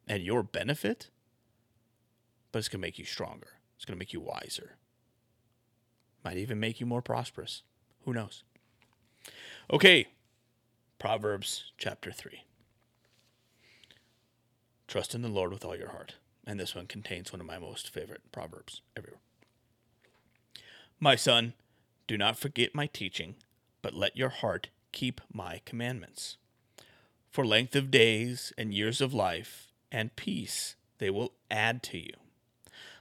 and 0.07 0.24
your 0.24 0.43
benefit, 0.43 1.10
but 2.51 2.60
it's 2.60 2.67
going 2.67 2.81
to 2.81 2.88
make 2.88 3.00
you 3.00 3.05
stronger. 3.05 3.48
It's 3.75 3.86
going 3.86 3.95
to 3.95 4.00
make 4.00 4.13
you 4.13 4.19
wiser. 4.19 4.77
Might 6.24 6.38
even 6.38 6.60
make 6.60 6.79
you 6.79 6.86
more 6.86 7.01
prosperous. 7.01 7.63
Who 8.05 8.13
knows? 8.13 8.43
Okay, 9.71 10.07
Proverbs 11.00 11.71
chapter 11.77 12.12
3. 12.12 12.43
Trust 14.88 15.15
in 15.15 15.21
the 15.21 15.29
Lord 15.29 15.51
with 15.51 15.63
all 15.63 15.75
your 15.75 15.89
heart. 15.89 16.15
And 16.45 16.60
this 16.60 16.75
one 16.75 16.88
contains 16.88 17.31
one 17.31 17.39
of 17.39 17.48
my 17.48 17.60
most 17.60 17.89
favorite 17.89 18.31
proverbs 18.31 18.81
everywhere. 18.98 19.21
My 21.03 21.15
son, 21.15 21.53
do 22.05 22.15
not 22.15 22.38
forget 22.38 22.75
my 22.75 22.86
teaching, 22.86 23.34
but 23.81 23.96
let 23.96 24.15
your 24.15 24.29
heart 24.29 24.70
keep 24.91 25.20
my 25.34 25.60
commandments. 25.65 26.38
For 27.31 27.43
length 27.43 27.75
of 27.75 27.89
days 27.89 28.53
and 28.55 28.72
years 28.72 29.01
of 29.01 29.12
life 29.12 29.72
and 29.91 30.15
peace 30.15 30.75
they 31.00 31.10
will 31.10 31.34
add 31.50 31.81
to 31.84 31.98
you. 31.98 32.13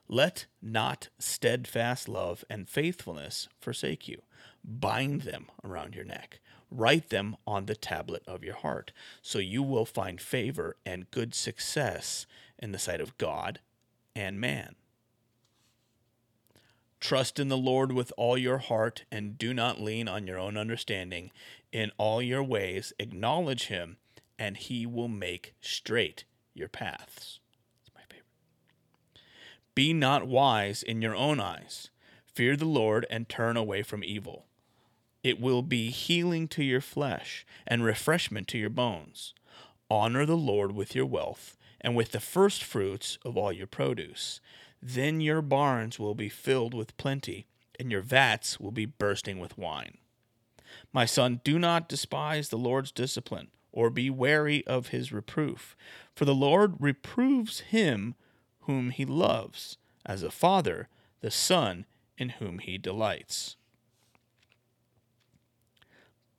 Let 0.09 0.47
not 0.62 1.11
steadfast 1.19 2.09
love 2.09 2.42
and 2.49 2.71
faithfulness 2.71 3.50
forsake 3.61 4.09
you. 4.09 4.23
Bind 4.64 5.21
them 5.23 5.50
around 5.62 5.95
your 5.95 6.07
neck. 6.07 6.40
Write 6.71 7.11
them 7.11 7.37
on 7.47 7.66
the 7.66 7.76
tablet 7.76 8.23
of 8.26 8.42
your 8.42 8.54
heart, 8.54 8.92
so 9.21 9.38
you 9.38 9.62
will 9.62 9.85
find 9.85 10.23
favor 10.23 10.76
and 10.87 11.11
good 11.11 11.35
success 11.35 12.25
in 12.59 12.73
the 12.73 12.78
sight 12.78 13.02
of 13.02 13.19
God 13.19 13.61
and 14.16 14.40
man. 14.40 14.76
Trust 17.00 17.38
in 17.38 17.49
the 17.49 17.57
Lord 17.57 17.92
with 17.92 18.12
all 18.16 18.37
your 18.37 18.59
heart 18.59 19.04
and 19.11 19.38
do 19.38 19.54
not 19.54 19.80
lean 19.80 20.07
on 20.07 20.26
your 20.26 20.38
own 20.38 20.57
understanding. 20.57 21.30
In 21.73 21.90
all 21.97 22.21
your 22.21 22.42
ways, 22.42 22.92
acknowledge 22.99 23.66
him, 23.66 23.97
and 24.38 24.57
he 24.57 24.85
will 24.85 25.09
make 25.09 25.54
straight 25.61 26.25
your 26.54 26.69
paths. 26.69 27.40
That's 27.78 27.95
my 27.95 28.02
favorite. 28.02 28.26
Be 29.75 29.95
not 29.95 30.26
wise 30.26 30.83
in 30.83 31.00
your 31.00 31.16
own 31.16 31.40
eyes. 31.40 31.88
Fear 32.26 32.57
the 32.57 32.66
Lord 32.66 33.07
and 33.11 33.28
turn 33.28 33.57
away 33.57 33.83
from 33.83 34.04
evil. 34.04 34.45
It 35.23 35.40
will 35.40 35.62
be 35.62 35.90
healing 35.90 36.49
to 36.49 36.62
your 36.62 36.80
flesh 36.80 37.47
and 37.66 37.85
refreshment 37.85 38.47
to 38.49 38.59
your 38.59 38.71
bones. 38.71 39.35
Honor 39.90 40.25
the 40.25 40.37
Lord 40.37 40.73
with 40.73 40.95
your 40.95 41.07
wealth 41.07 41.57
and 41.80 41.97
with 41.97 42.12
the 42.12 42.21
first 42.21 42.62
fruits 42.62 43.19
of 43.25 43.37
all 43.37 43.52
your 43.52 43.66
produce 43.66 44.40
then 44.83 45.21
your 45.21 45.43
barns 45.43 45.99
will 45.99 46.15
be 46.15 46.29
filled 46.29 46.75
with 46.75 46.97
plenty, 46.97 47.47
and 47.79 47.91
your 47.91 48.03
vats 48.03 48.59
will 48.59 48.71
be 48.71 48.87
bursting 48.87 49.39
with 49.39 49.59
wine. 49.59 49.99
My 50.93 51.05
son, 51.05 51.41
do 51.45 51.59
not 51.59 51.89
despise 51.89 52.49
the 52.49 52.59
Lord's 52.59 52.93
discipline, 52.93 53.49
or 53.73 53.91
be 53.91 54.11
wary 54.11 54.67
of 54.67 54.89
his 54.89 55.13
reproof. 55.13 55.77
For 56.15 56.25
the 56.25 56.35
Lord 56.35 56.75
reproves 56.79 57.61
him 57.61 58.15
whom 58.61 58.91
he 58.91 59.05
loves, 59.05 59.79
as 60.05 60.23
a 60.23 60.31
father 60.31 60.89
the 61.21 61.31
son 61.31 61.87
in 62.19 62.31
whom 62.31 62.59
he 62.59 62.79
delights. 62.79 63.57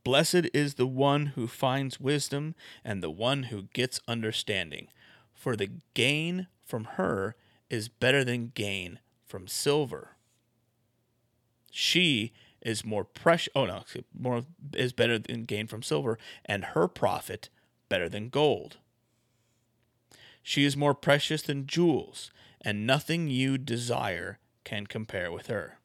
Blessed 0.03 0.49
is 0.53 0.75
the 0.75 0.87
one 0.87 1.27
who 1.27 1.47
finds 1.47 1.99
wisdom, 1.99 2.55
and 2.83 3.03
the 3.03 3.11
one 3.11 3.43
who 3.43 3.63
gets 3.73 3.99
understanding, 4.07 4.87
for 5.33 5.55
the 5.55 5.69
gain 5.93 6.47
from 6.65 6.85
her 6.95 7.35
is 7.71 7.87
better 7.87 8.23
than 8.23 8.51
gain 8.53 8.99
from 9.25 9.47
silver. 9.47 10.17
She 11.71 12.33
is 12.61 12.85
more 12.85 13.05
precious. 13.05 13.51
Oh 13.55 13.65
no, 13.65 13.83
more 14.13 14.43
is 14.73 14.91
better 14.91 15.17
than 15.17 15.45
gain 15.45 15.67
from 15.67 15.81
silver, 15.81 16.19
and 16.45 16.65
her 16.65 16.87
profit 16.89 17.49
better 17.87 18.09
than 18.09 18.29
gold. 18.29 18.77
She 20.43 20.65
is 20.65 20.75
more 20.75 20.93
precious 20.93 21.41
than 21.41 21.65
jewels, 21.65 22.31
and 22.59 22.85
nothing 22.85 23.29
you 23.29 23.57
desire 23.57 24.37
can 24.65 24.85
compare 24.85 25.31
with 25.31 25.47
her. 25.47 25.79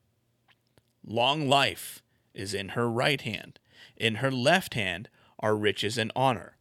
Long 1.06 1.48
life 1.48 2.02
is 2.34 2.52
in 2.52 2.70
her 2.70 2.90
right 2.90 3.20
hand, 3.20 3.60
in 3.96 4.16
her 4.16 4.30
left 4.30 4.74
hand 4.74 5.08
are 5.38 5.54
riches 5.54 5.96
and 5.96 6.10
honor. 6.16 6.56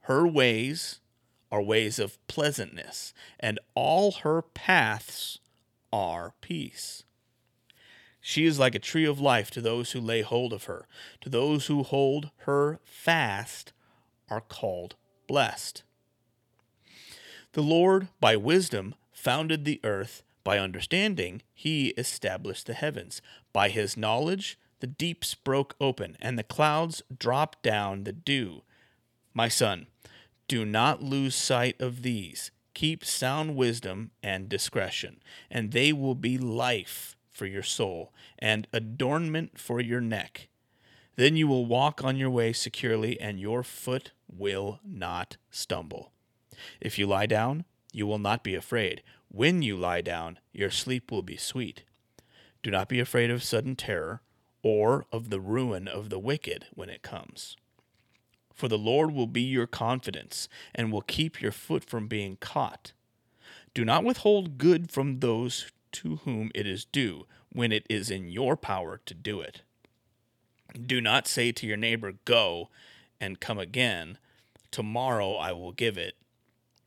Her 0.00 0.26
ways 0.26 1.00
are 1.56 1.62
ways 1.62 1.98
of 1.98 2.18
pleasantness, 2.26 3.14
and 3.40 3.58
all 3.74 4.12
her 4.12 4.42
paths 4.42 5.38
are 5.90 6.34
peace. 6.42 7.02
She 8.20 8.44
is 8.44 8.58
like 8.58 8.74
a 8.74 8.78
tree 8.78 9.06
of 9.06 9.20
life 9.20 9.50
to 9.52 9.62
those 9.62 9.92
who 9.92 10.00
lay 10.00 10.20
hold 10.20 10.52
of 10.52 10.64
her. 10.64 10.86
To 11.22 11.30
those 11.30 11.66
who 11.66 11.82
hold 11.82 12.30
her 12.40 12.78
fast 12.84 13.72
are 14.28 14.42
called 14.42 14.96
blessed. 15.26 15.82
The 17.52 17.62
Lord, 17.62 18.08
by 18.20 18.36
wisdom, 18.36 18.94
founded 19.10 19.64
the 19.64 19.80
earth. 19.82 20.24
By 20.44 20.58
understanding, 20.58 21.40
he 21.54 21.88
established 21.96 22.66
the 22.66 22.74
heavens. 22.74 23.22
By 23.54 23.70
his 23.70 23.96
knowledge, 23.96 24.58
the 24.80 24.86
deeps 24.86 25.34
broke 25.34 25.74
open, 25.80 26.18
and 26.20 26.38
the 26.38 26.42
clouds 26.42 27.02
dropped 27.18 27.62
down 27.62 28.04
the 28.04 28.12
dew. 28.12 28.60
My 29.32 29.48
son, 29.48 29.86
do 30.48 30.64
not 30.64 31.02
lose 31.02 31.34
sight 31.34 31.80
of 31.80 32.02
these. 32.02 32.50
Keep 32.74 33.04
sound 33.04 33.56
wisdom 33.56 34.10
and 34.22 34.48
discretion, 34.48 35.22
and 35.50 35.72
they 35.72 35.92
will 35.92 36.14
be 36.14 36.36
life 36.38 37.16
for 37.30 37.46
your 37.46 37.62
soul 37.62 38.12
and 38.38 38.66
adornment 38.72 39.58
for 39.58 39.80
your 39.80 40.00
neck. 40.00 40.48
Then 41.16 41.36
you 41.36 41.48
will 41.48 41.64
walk 41.64 42.04
on 42.04 42.16
your 42.16 42.30
way 42.30 42.52
securely, 42.52 43.18
and 43.18 43.40
your 43.40 43.62
foot 43.62 44.12
will 44.28 44.80
not 44.84 45.36
stumble. 45.50 46.12
If 46.80 46.98
you 46.98 47.06
lie 47.06 47.26
down, 47.26 47.64
you 47.92 48.06
will 48.06 48.18
not 48.18 48.44
be 48.44 48.54
afraid. 48.54 49.02
When 49.28 49.62
you 49.62 49.76
lie 49.76 50.02
down, 50.02 50.38
your 50.52 50.70
sleep 50.70 51.10
will 51.10 51.22
be 51.22 51.36
sweet. 51.36 51.84
Do 52.62 52.70
not 52.70 52.88
be 52.88 53.00
afraid 53.00 53.30
of 53.30 53.42
sudden 53.42 53.76
terror 53.76 54.20
or 54.62 55.06
of 55.10 55.30
the 55.30 55.40
ruin 55.40 55.88
of 55.88 56.10
the 56.10 56.18
wicked 56.18 56.66
when 56.74 56.90
it 56.90 57.02
comes. 57.02 57.56
For 58.56 58.68
the 58.68 58.78
Lord 58.78 59.12
will 59.12 59.26
be 59.26 59.42
your 59.42 59.66
confidence 59.66 60.48
and 60.74 60.90
will 60.90 61.02
keep 61.02 61.42
your 61.42 61.52
foot 61.52 61.84
from 61.84 62.08
being 62.08 62.38
caught. 62.40 62.92
Do 63.74 63.84
not 63.84 64.02
withhold 64.02 64.56
good 64.56 64.90
from 64.90 65.20
those 65.20 65.70
to 65.92 66.16
whom 66.16 66.50
it 66.54 66.66
is 66.66 66.86
due 66.86 67.26
when 67.52 67.70
it 67.70 67.84
is 67.90 68.10
in 68.10 68.30
your 68.30 68.56
power 68.56 69.00
to 69.04 69.14
do 69.14 69.40
it. 69.40 69.60
Do 70.84 71.02
not 71.02 71.28
say 71.28 71.52
to 71.52 71.66
your 71.66 71.76
neighbor, 71.76 72.14
Go 72.24 72.70
and 73.20 73.40
come 73.40 73.58
again. 73.58 74.16
Tomorrow 74.70 75.34
I 75.34 75.52
will 75.52 75.72
give 75.72 75.98
it 75.98 76.16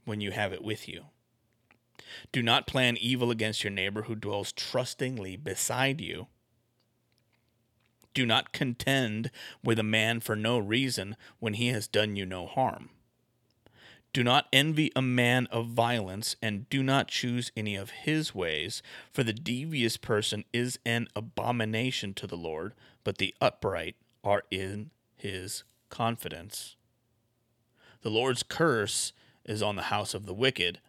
when 0.06 0.22
you 0.22 0.32
have 0.32 0.52
it 0.52 0.64
with 0.64 0.88
you. 0.88 1.06
Do 2.32 2.42
not 2.42 2.68
plan 2.68 2.98
evil 2.98 3.30
against 3.30 3.64
your 3.64 3.72
neighbor 3.72 4.04
who 4.04 4.16
dwells 4.16 4.52
trustingly 4.52 5.38
beside 5.38 6.02
you. 6.02 6.28
Do 8.14 8.26
not 8.26 8.52
contend 8.52 9.32
with 9.64 9.80
a 9.80 9.84
man 9.84 10.20
for 10.20 10.36
no 10.36 10.58
reason 10.58 11.16
when 11.40 11.54
he 11.54 11.68
has 11.68 11.88
done 11.88 12.16
you 12.16 12.26
no 12.26 12.48
harm. 12.48 12.90
Do 14.12 14.24
not 14.24 14.48
envy 14.52 14.92
a 14.96 15.04
man 15.04 15.48
of 15.52 15.68
violence, 15.68 16.36
and 16.42 16.68
do 16.70 16.82
not 16.82 17.10
choose 17.10 17.52
any 17.56 17.76
of 17.76 17.92
his 17.92 18.34
ways, 18.34 18.82
for 19.12 19.24
the 19.24 19.34
devious 19.34 19.98
person 19.98 20.46
is 20.52 20.80
an 20.84 21.08
abomination 21.16 22.16
to 22.16 22.26
the 22.26 22.38
Lord, 22.38 22.74
but 23.04 23.20
the 23.20 23.36
upright 23.40 23.96
are 24.24 24.44
in 24.50 24.90
his 25.16 25.64
confidence. 25.90 26.76
The 28.02 28.10
Lord's 28.10 28.42
curse 28.42 29.14
is 29.46 29.62
on 29.62 29.76
the 29.76 29.84
house 29.84 30.16
of 30.16 30.26
the 30.26 30.34
wicked, 30.34 30.80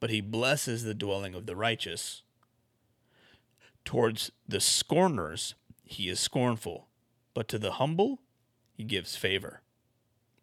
but 0.00 0.10
he 0.10 0.20
blesses 0.22 0.82
the 0.82 0.94
dwelling 0.94 1.34
of 1.34 1.44
the 1.44 1.56
righteous. 1.56 2.22
Towards 3.84 4.32
the 4.48 4.60
scorners 4.60 5.54
he 5.86 6.08
is 6.08 6.20
scornful, 6.20 6.88
but 7.32 7.48
to 7.48 7.58
the 7.58 7.72
humble 7.72 8.20
he 8.74 8.84
gives 8.84 9.16
favor. 9.16 9.62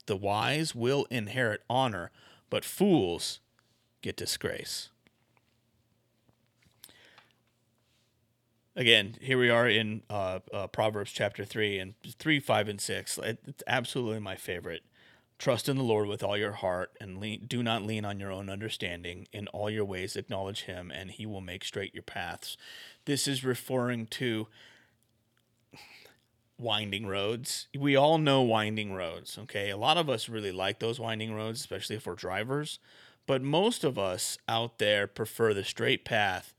The 0.05 0.15
wise 0.15 0.73
will 0.73 1.05
inherit 1.11 1.61
honor, 1.69 2.11
but 2.49 2.65
fools 2.65 3.39
get 4.01 4.17
disgrace. 4.17 4.89
Again, 8.75 9.17
here 9.21 9.37
we 9.37 9.49
are 9.49 9.67
in 9.67 10.01
uh, 10.09 10.39
uh, 10.51 10.67
Proverbs 10.67 11.11
chapter 11.11 11.45
3 11.45 11.77
and 11.77 11.93
3, 12.17 12.39
5, 12.39 12.67
and 12.67 12.81
6. 12.81 13.19
It's 13.21 13.63
absolutely 13.67 14.19
my 14.19 14.35
favorite. 14.35 14.81
Trust 15.37 15.69
in 15.69 15.77
the 15.77 15.83
Lord 15.83 16.07
with 16.07 16.23
all 16.23 16.37
your 16.37 16.53
heart 16.53 16.91
and 16.99 17.19
lean, 17.19 17.45
do 17.47 17.61
not 17.61 17.83
lean 17.83 18.03
on 18.05 18.19
your 18.19 18.31
own 18.31 18.49
understanding. 18.49 19.27
In 19.31 19.47
all 19.49 19.69
your 19.69 19.85
ways, 19.85 20.15
acknowledge 20.15 20.61
Him, 20.61 20.89
and 20.89 21.11
He 21.11 21.25
will 21.25 21.41
make 21.41 21.63
straight 21.63 21.93
your 21.93 22.03
paths. 22.03 22.57
This 23.05 23.27
is 23.27 23.43
referring 23.43 24.07
to 24.07 24.47
winding 26.63 27.05
roads. 27.05 27.67
We 27.77 27.95
all 27.95 28.17
know 28.17 28.41
winding 28.41 28.93
roads, 28.93 29.37
okay? 29.37 29.69
A 29.69 29.77
lot 29.77 29.97
of 29.97 30.09
us 30.09 30.29
really 30.29 30.51
like 30.51 30.79
those 30.79 30.99
winding 30.99 31.35
roads, 31.35 31.59
especially 31.59 31.97
if 31.97 32.07
we're 32.07 32.15
drivers. 32.15 32.79
But 33.27 33.41
most 33.41 33.83
of 33.83 33.99
us 33.99 34.37
out 34.47 34.79
there 34.79 35.05
prefer 35.05 35.53
the 35.53 35.63
straight 35.63 36.03
path 36.05 36.53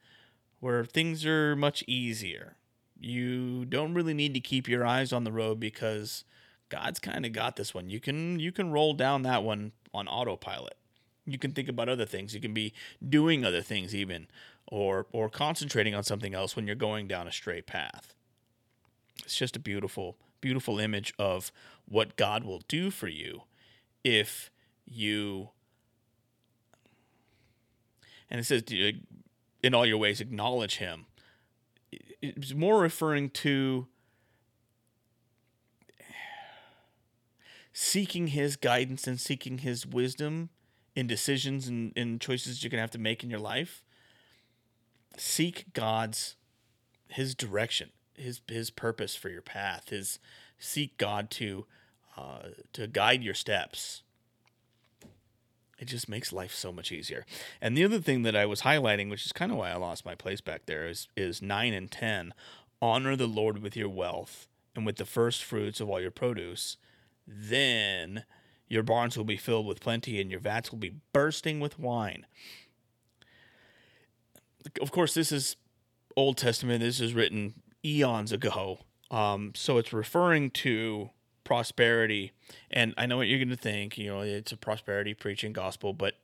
where 0.60 0.84
things 0.84 1.26
are 1.26 1.56
much 1.56 1.82
easier. 1.86 2.56
You 2.98 3.64
don't 3.64 3.94
really 3.94 4.14
need 4.14 4.34
to 4.34 4.40
keep 4.40 4.68
your 4.68 4.86
eyes 4.86 5.12
on 5.12 5.24
the 5.24 5.32
road 5.32 5.60
because 5.60 6.24
God's 6.68 6.98
kind 6.98 7.26
of 7.26 7.32
got 7.32 7.56
this 7.56 7.74
one. 7.74 7.90
You 7.90 8.00
can 8.00 8.38
you 8.40 8.50
can 8.50 8.72
roll 8.72 8.94
down 8.94 9.22
that 9.22 9.42
one 9.42 9.72
on 9.92 10.08
autopilot. 10.08 10.76
You 11.26 11.38
can 11.38 11.52
think 11.52 11.68
about 11.68 11.88
other 11.88 12.06
things. 12.06 12.34
You 12.34 12.40
can 12.40 12.54
be 12.54 12.72
doing 13.06 13.44
other 13.44 13.62
things 13.62 13.94
even 13.94 14.26
or 14.66 15.06
or 15.12 15.28
concentrating 15.28 15.94
on 15.94 16.02
something 16.02 16.34
else 16.34 16.56
when 16.56 16.66
you're 16.66 16.76
going 16.76 17.08
down 17.08 17.28
a 17.28 17.32
straight 17.32 17.66
path. 17.66 18.14
It's 19.22 19.36
just 19.36 19.56
a 19.56 19.60
beautiful 19.60 20.16
beautiful 20.40 20.78
image 20.78 21.14
of 21.18 21.50
what 21.86 22.16
God 22.16 22.44
will 22.44 22.60
do 22.68 22.90
for 22.90 23.08
you 23.08 23.44
if 24.04 24.50
you 24.84 25.48
and 28.28 28.38
it 28.38 28.44
says 28.44 28.62
in 29.62 29.74
all 29.74 29.86
your 29.86 29.96
ways 29.96 30.20
acknowledge 30.20 30.76
him. 30.76 31.06
It's 32.20 32.52
more 32.52 32.78
referring 32.78 33.30
to 33.30 33.86
seeking 37.72 38.28
his 38.28 38.56
guidance 38.56 39.06
and 39.06 39.18
seeking 39.18 39.58
his 39.58 39.86
wisdom 39.86 40.50
in 40.94 41.06
decisions 41.06 41.66
and, 41.66 41.92
in 41.96 42.18
choices 42.18 42.62
you're 42.62 42.70
going 42.70 42.78
to 42.78 42.82
have 42.82 42.90
to 42.90 42.98
make 42.98 43.24
in 43.24 43.30
your 43.30 43.40
life 43.40 43.82
seek 45.16 45.72
god's 45.72 46.36
his 47.08 47.34
direction 47.34 47.90
his 48.16 48.40
his 48.48 48.70
purpose 48.70 49.14
for 49.14 49.28
your 49.28 49.42
path 49.42 49.92
is 49.92 50.18
seek 50.58 50.96
god 50.98 51.30
to 51.30 51.66
uh, 52.16 52.48
to 52.72 52.86
guide 52.86 53.22
your 53.22 53.34
steps 53.34 54.02
it 55.78 55.86
just 55.86 56.08
makes 56.08 56.32
life 56.32 56.54
so 56.54 56.72
much 56.72 56.92
easier 56.92 57.26
and 57.60 57.76
the 57.76 57.84
other 57.84 57.98
thing 57.98 58.22
that 58.22 58.36
i 58.36 58.46
was 58.46 58.62
highlighting 58.62 59.10
which 59.10 59.26
is 59.26 59.32
kind 59.32 59.50
of 59.50 59.58
why 59.58 59.70
i 59.70 59.76
lost 59.76 60.04
my 60.04 60.14
place 60.14 60.40
back 60.40 60.66
there 60.66 60.86
is 60.86 61.08
is 61.16 61.42
9 61.42 61.72
and 61.72 61.90
10 61.90 62.32
honor 62.80 63.16
the 63.16 63.26
lord 63.26 63.62
with 63.62 63.76
your 63.76 63.88
wealth 63.88 64.46
and 64.76 64.86
with 64.86 64.96
the 64.96 65.04
first 65.04 65.42
fruits 65.42 65.80
of 65.80 65.90
all 65.90 66.00
your 66.00 66.10
produce 66.10 66.76
then 67.26 68.24
your 68.68 68.82
barns 68.82 69.16
will 69.16 69.24
be 69.24 69.36
filled 69.36 69.66
with 69.66 69.80
plenty 69.80 70.20
and 70.20 70.30
your 70.30 70.40
vats 70.40 70.70
will 70.70 70.78
be 70.78 70.96
bursting 71.12 71.60
with 71.60 71.78
wine. 71.78 72.26
Of 74.80 74.90
course, 74.90 75.14
this 75.14 75.30
is 75.30 75.56
Old 76.16 76.36
Testament. 76.36 76.80
This 76.80 77.00
is 77.00 77.14
written 77.14 77.54
eons 77.84 78.32
ago. 78.32 78.80
Um, 79.10 79.52
so 79.54 79.78
it's 79.78 79.92
referring 79.92 80.50
to 80.50 81.10
prosperity. 81.44 82.32
And 82.70 82.94
I 82.96 83.06
know 83.06 83.18
what 83.18 83.28
you're 83.28 83.38
going 83.38 83.48
to 83.50 83.56
think. 83.56 83.98
You 83.98 84.08
know, 84.08 84.20
it's 84.20 84.52
a 84.52 84.56
prosperity 84.56 85.14
preaching 85.14 85.52
gospel, 85.52 85.92
but 85.92 86.14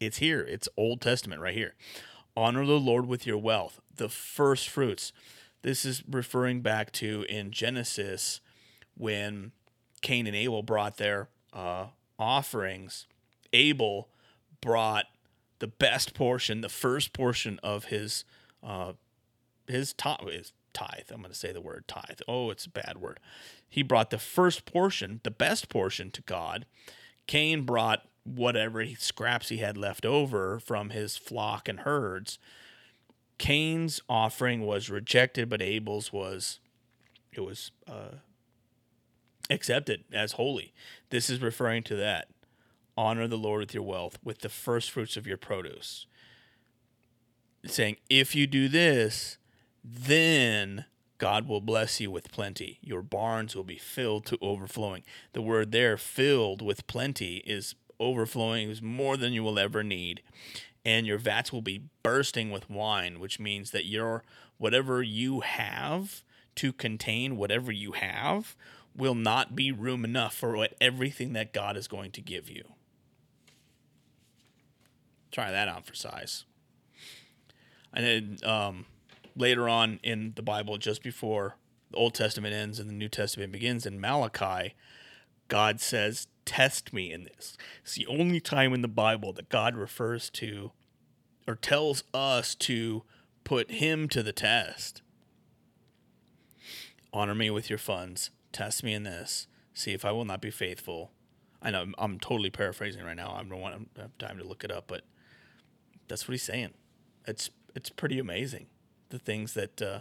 it's 0.00 0.18
here. 0.18 0.40
It's 0.40 0.68
Old 0.76 1.00
Testament 1.00 1.40
right 1.40 1.54
here. 1.54 1.74
Honor 2.36 2.64
the 2.64 2.78
Lord 2.78 3.06
with 3.06 3.26
your 3.26 3.38
wealth, 3.38 3.80
the 3.94 4.08
first 4.08 4.68
fruits. 4.68 5.12
This 5.62 5.84
is 5.84 6.02
referring 6.08 6.60
back 6.60 6.92
to 6.92 7.24
in 7.28 7.50
Genesis 7.50 8.40
when 8.96 9.52
Cain 10.00 10.26
and 10.26 10.36
Abel 10.36 10.62
brought 10.62 10.96
their 10.96 11.28
uh, 11.52 11.86
offerings, 12.18 13.06
Abel 13.52 14.08
brought 14.60 15.06
the 15.58 15.66
best 15.66 16.14
portion, 16.14 16.60
the 16.60 16.68
first 16.68 17.12
portion 17.12 17.58
of 17.62 17.86
his 17.86 18.24
uh, 18.62 18.92
his, 19.66 19.92
tithe, 19.92 20.28
his 20.28 20.52
tithe. 20.72 21.10
I'm 21.10 21.20
going 21.20 21.32
to 21.32 21.38
say 21.38 21.52
the 21.52 21.60
word 21.60 21.84
tithe. 21.86 22.20
Oh, 22.28 22.50
it's 22.50 22.66
a 22.66 22.70
bad 22.70 22.98
word. 22.98 23.20
He 23.68 23.82
brought 23.82 24.10
the 24.10 24.18
first 24.18 24.64
portion, 24.64 25.20
the 25.22 25.30
best 25.30 25.68
portion 25.68 26.10
to 26.12 26.22
God. 26.22 26.66
Cain 27.26 27.62
brought 27.62 28.06
whatever 28.24 28.84
scraps 28.98 29.48
he 29.48 29.58
had 29.58 29.76
left 29.76 30.04
over 30.04 30.58
from 30.58 30.90
his 30.90 31.16
flock 31.16 31.68
and 31.68 31.80
herds. 31.80 32.38
Cain's 33.38 34.00
offering 34.08 34.66
was 34.66 34.90
rejected, 34.90 35.48
but 35.48 35.62
Abel's 35.62 36.12
was 36.12 36.60
it 37.32 37.40
was 37.40 37.70
uh, 37.88 38.16
accepted 39.48 40.04
as 40.12 40.32
holy. 40.32 40.74
This 41.10 41.30
is 41.30 41.40
referring 41.40 41.82
to 41.84 41.96
that. 41.96 42.28
Honor 42.96 43.26
the 43.26 43.38
Lord 43.38 43.60
with 43.60 43.74
your 43.74 43.82
wealth, 43.82 44.18
with 44.22 44.40
the 44.40 44.48
first 44.48 44.90
fruits 44.90 45.16
of 45.16 45.26
your 45.26 45.36
produce. 45.36 46.06
It's 47.62 47.74
saying, 47.74 47.96
if 48.08 48.34
you 48.34 48.46
do 48.46 48.68
this, 48.68 49.38
then 49.84 50.84
God 51.18 51.46
will 51.46 51.60
bless 51.60 52.00
you 52.00 52.10
with 52.10 52.32
plenty. 52.32 52.78
Your 52.82 53.02
barns 53.02 53.54
will 53.54 53.64
be 53.64 53.78
filled 53.78 54.24
to 54.26 54.38
overflowing. 54.40 55.02
The 55.32 55.42
word 55.42 55.70
there, 55.70 55.96
filled 55.96 56.62
with 56.62 56.86
plenty, 56.86 57.38
is 57.38 57.74
overflowing, 57.98 58.70
is 58.70 58.80
more 58.80 59.16
than 59.16 59.32
you 59.32 59.42
will 59.42 59.58
ever 59.58 59.82
need. 59.82 60.22
And 60.84 61.06
your 61.06 61.18
vats 61.18 61.52
will 61.52 61.60
be 61.60 61.84
bursting 62.02 62.50
with 62.50 62.70
wine, 62.70 63.20
which 63.20 63.38
means 63.38 63.70
that 63.72 63.84
your 63.84 64.24
whatever 64.56 65.02
you 65.02 65.40
have 65.40 66.24
to 66.56 66.72
contain 66.72 67.36
whatever 67.36 67.70
you 67.70 67.92
have 67.92 68.56
will 68.96 69.14
not 69.14 69.54
be 69.54 69.70
room 69.70 70.04
enough 70.04 70.34
for 70.34 70.56
what 70.56 70.74
everything 70.80 71.32
that 71.34 71.52
God 71.52 71.76
is 71.76 71.86
going 71.86 72.10
to 72.12 72.20
give 72.20 72.50
you. 72.50 72.64
Try 75.30 75.50
that 75.50 75.68
on 75.68 75.82
for 75.82 75.94
size. 75.94 76.44
And 77.92 78.38
then 78.40 78.50
um, 78.50 78.86
later 79.36 79.68
on 79.68 80.00
in 80.02 80.32
the 80.36 80.42
Bible, 80.42 80.78
just 80.78 81.02
before 81.02 81.56
the 81.90 81.96
Old 81.96 82.14
Testament 82.14 82.54
ends 82.54 82.78
and 82.78 82.88
the 82.88 82.94
New 82.94 83.08
Testament 83.08 83.52
begins 83.52 83.86
in 83.86 84.00
Malachi, 84.00 84.74
God 85.48 85.80
says, 85.80 86.26
Test 86.44 86.92
me 86.92 87.12
in 87.12 87.24
this. 87.24 87.56
It's 87.82 87.94
the 87.94 88.06
only 88.06 88.40
time 88.40 88.72
in 88.72 88.82
the 88.82 88.88
Bible 88.88 89.32
that 89.34 89.48
God 89.48 89.76
refers 89.76 90.30
to 90.30 90.72
or 91.46 91.54
tells 91.54 92.02
us 92.12 92.54
to 92.56 93.04
put 93.44 93.70
Him 93.70 94.08
to 94.08 94.22
the 94.22 94.32
test. 94.32 95.02
Honor 97.12 97.34
me 97.34 97.50
with 97.50 97.70
your 97.70 97.78
funds 97.78 98.30
test 98.52 98.82
me 98.82 98.94
in 98.94 99.04
this, 99.04 99.46
see 99.74 99.92
if 99.92 100.04
I 100.04 100.12
will 100.12 100.24
not 100.24 100.40
be 100.40 100.50
faithful. 100.50 101.12
I 101.62 101.70
know 101.70 101.82
I'm, 101.82 101.94
I'm 101.98 102.18
totally 102.18 102.50
paraphrasing 102.50 103.04
right 103.04 103.16
now. 103.16 103.32
I 103.32 103.42
don't 103.42 103.60
want 103.60 103.94
to 103.94 104.00
have 104.00 104.18
time 104.18 104.38
to 104.38 104.44
look 104.44 104.64
it 104.64 104.70
up, 104.70 104.84
but 104.86 105.02
that's 106.08 106.26
what 106.26 106.32
he's 106.32 106.42
saying. 106.42 106.74
It's 107.26 107.50
it's 107.74 107.90
pretty 107.90 108.18
amazing 108.18 108.66
the 109.10 109.18
things 109.18 109.54
that 109.54 109.80
uh, 109.82 110.00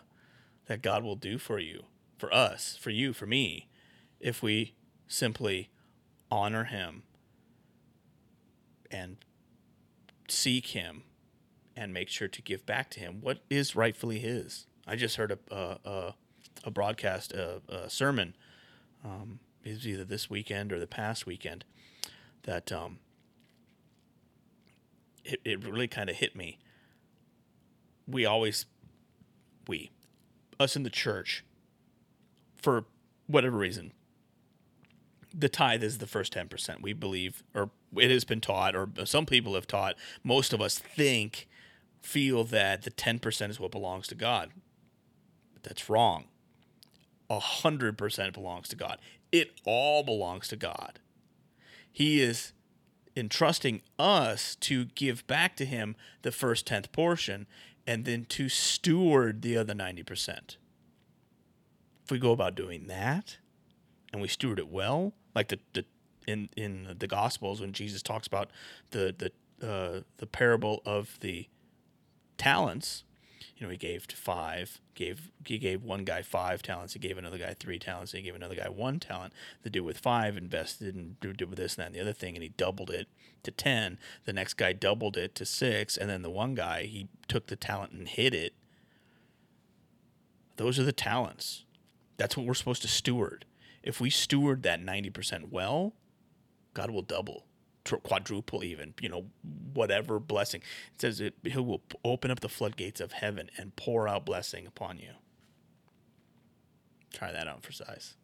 that 0.68 0.82
God 0.82 1.04
will 1.04 1.16
do 1.16 1.38
for 1.38 1.60
you, 1.60 1.84
for 2.18 2.34
us, 2.34 2.78
for 2.80 2.92
you, 2.92 3.14
for 3.14 3.26
me, 3.26 3.68
if 4.20 4.42
we 4.42 4.76
simply 5.08 5.70
honor 6.32 6.66
Him 6.66 7.04
and 8.92 9.18
seek 10.28 10.68
Him 10.68 11.04
and 11.76 11.94
make 11.94 12.10
sure 12.10 12.28
to 12.28 12.42
give 12.42 12.66
back 12.66 12.90
to 12.92 13.00
Him 13.00 13.20
what 13.22 13.40
is 13.50 13.76
rightfully 13.76 14.20
His. 14.20 14.68
I 14.88 14.96
just 14.96 15.18
heard 15.18 15.38
a 15.52 15.56
a, 15.56 16.14
a 16.64 16.72
broadcast, 16.72 17.32
a, 17.34 17.62
a 17.68 17.90
sermon. 17.90 18.36
Um, 19.04 19.40
it 19.64 19.72
was 19.72 19.88
either 19.88 20.06
this 20.06 20.30
weekend 20.30 20.72
or 20.72 20.80
the 20.80 20.88
past 20.88 21.26
weekend 21.26 21.66
that 22.44 22.72
um, 22.72 23.00
it, 25.24 25.40
it 25.46 25.66
really 25.66 25.88
kind 25.88 26.10
of 26.10 26.16
hit 26.18 26.36
me. 26.36 26.58
We 28.08 28.26
always, 28.26 28.66
we, 29.70 29.92
us 30.60 30.76
in 30.76 30.84
the 30.84 30.90
church, 30.90 31.46
for 32.58 32.84
whatever 33.28 33.58
reason, 33.58 33.94
the 35.34 35.48
tithe 35.48 35.84
is 35.84 36.00
the 36.00 36.08
first 36.08 36.34
10%. 36.34 36.82
We 36.82 36.92
believe, 36.92 37.44
or 37.54 37.70
it 37.96 38.12
has 38.12 38.26
been 38.26 38.42
taught, 38.42 38.76
or 38.76 38.90
some 39.06 39.26
people 39.26 39.54
have 39.54 39.68
taught, 39.68 39.96
most 40.24 40.52
of 40.52 40.60
us 40.60 40.78
think, 40.78 41.48
feel 42.02 42.44
that 42.46 42.82
the 42.82 42.92
10% 42.92 43.50
is 43.50 43.60
what 43.60 43.72
belongs 43.72 44.08
to 44.08 44.16
God. 44.16 44.50
But 45.54 45.64
that's 45.64 45.90
wrong. 45.90 46.26
100% 47.30 48.34
belongs 48.34 48.70
to 48.70 48.76
God. 48.76 48.98
It 49.32 49.52
all 49.66 50.04
belongs 50.04 50.48
to 50.48 50.56
God. 50.56 51.00
He 51.92 52.22
is 52.22 52.54
entrusting 53.16 53.82
us 54.00 54.56
to 54.56 54.86
give 54.86 55.28
back 55.28 55.56
to 55.58 55.66
Him 55.66 55.96
the 56.24 56.32
first 56.32 56.66
tenth 56.66 56.92
portion 56.92 57.46
and 57.90 58.06
then 58.06 58.24
to 58.24 58.48
steward 58.48 59.42
the 59.42 59.58
other 59.58 59.74
90%. 59.74 60.58
If 62.04 62.12
we 62.12 62.20
go 62.20 62.32
about 62.32 62.54
doing 62.54 62.86
that 62.86 63.40
and 64.14 64.22
we 64.22 64.28
steward 64.28 64.60
it 64.60 64.70
well, 64.70 65.14
like 65.34 65.48
the, 65.48 65.60
the 65.74 65.86
in 66.28 66.50
in 66.56 66.96
the 67.00 67.08
gospels 67.08 67.62
when 67.62 67.74
Jesus 67.74 68.04
talks 68.04 68.28
about 68.28 68.52
the 68.92 69.16
the 69.18 69.68
uh, 69.68 70.02
the 70.18 70.28
parable 70.28 70.84
of 70.86 71.18
the 71.22 71.48
talents, 72.38 73.04
you 73.60 73.68
know, 73.68 73.72
he 73.72 73.78
gave 73.78 74.08
to 74.08 74.16
five, 74.16 74.80
gave 74.96 75.32
he 75.46 75.58
gave 75.58 75.84
one 75.84 76.06
guy 76.06 76.22
five 76.22 76.62
talents, 76.62 76.94
he 76.94 77.00
gave 77.00 77.18
another 77.18 77.38
guy 77.38 77.54
three 77.54 77.78
talents, 77.78 78.14
he 78.14 78.22
gave 78.22 78.36
another 78.36 78.56
guy 78.56 78.70
one 78.70 79.02
talent. 79.02 79.34
The 79.64 79.70
dude 79.70 79.84
with 79.84 79.98
five 79.98 80.38
invested 80.38 80.96
and 80.96 81.20
did 81.20 81.42
with 81.42 81.58
this 81.58 81.76
and 81.76 81.84
that 81.84 81.88
and 81.88 81.96
the 81.96 82.00
other 82.00 82.14
thing, 82.14 82.36
and 82.36 82.44
he 82.44 82.50
doubled 82.50 82.90
it 82.90 83.10
to 83.44 83.52
ten. 83.52 83.98
The 84.24 84.32
next 84.32 84.54
guy 84.54 84.72
doubled 84.72 85.18
it 85.18 85.36
to 85.36 85.46
six, 85.46 85.98
and 85.98 86.10
then 86.10 86.22
the 86.22 86.30
one 86.30 86.56
guy 86.56 86.84
he 86.84 87.10
took 87.28 87.48
the 87.48 87.58
talent 87.58 87.92
and 87.92 88.08
hid 88.08 88.34
it. 88.34 88.54
Those 90.56 90.80
are 90.80 90.84
the 90.84 90.94
talents. 90.94 91.66
That's 92.16 92.38
what 92.38 92.46
we're 92.46 92.54
supposed 92.54 92.82
to 92.84 92.88
steward. 92.88 93.44
If 93.84 94.00
we 94.00 94.10
steward 94.10 94.64
that 94.64 94.82
ninety 94.82 95.10
percent 95.10 95.52
well, 95.52 95.96
God 96.74 96.92
will 96.92 97.02
double 97.02 97.44
quadruple 97.98 98.64
even 98.64 98.94
you 99.02 99.10
know 99.10 99.26
whatever 99.74 100.20
blessing. 100.20 100.62
It 100.96 101.02
says 101.02 101.22
it, 101.22 101.36
he 101.44 101.58
will 101.58 101.82
open 102.04 102.32
up 102.32 102.40
the 102.40 102.50
floodgates 102.50 103.02
of 103.02 103.14
heaven 103.14 103.50
and 103.58 103.76
pour 103.76 104.08
out 104.08 104.26
blessing 104.26 104.68
upon 104.68 105.00
you. 105.00 105.12
Try 107.14 107.32
that 107.32 107.48
out 107.48 107.64
for 107.64 107.72
size. 107.72 108.16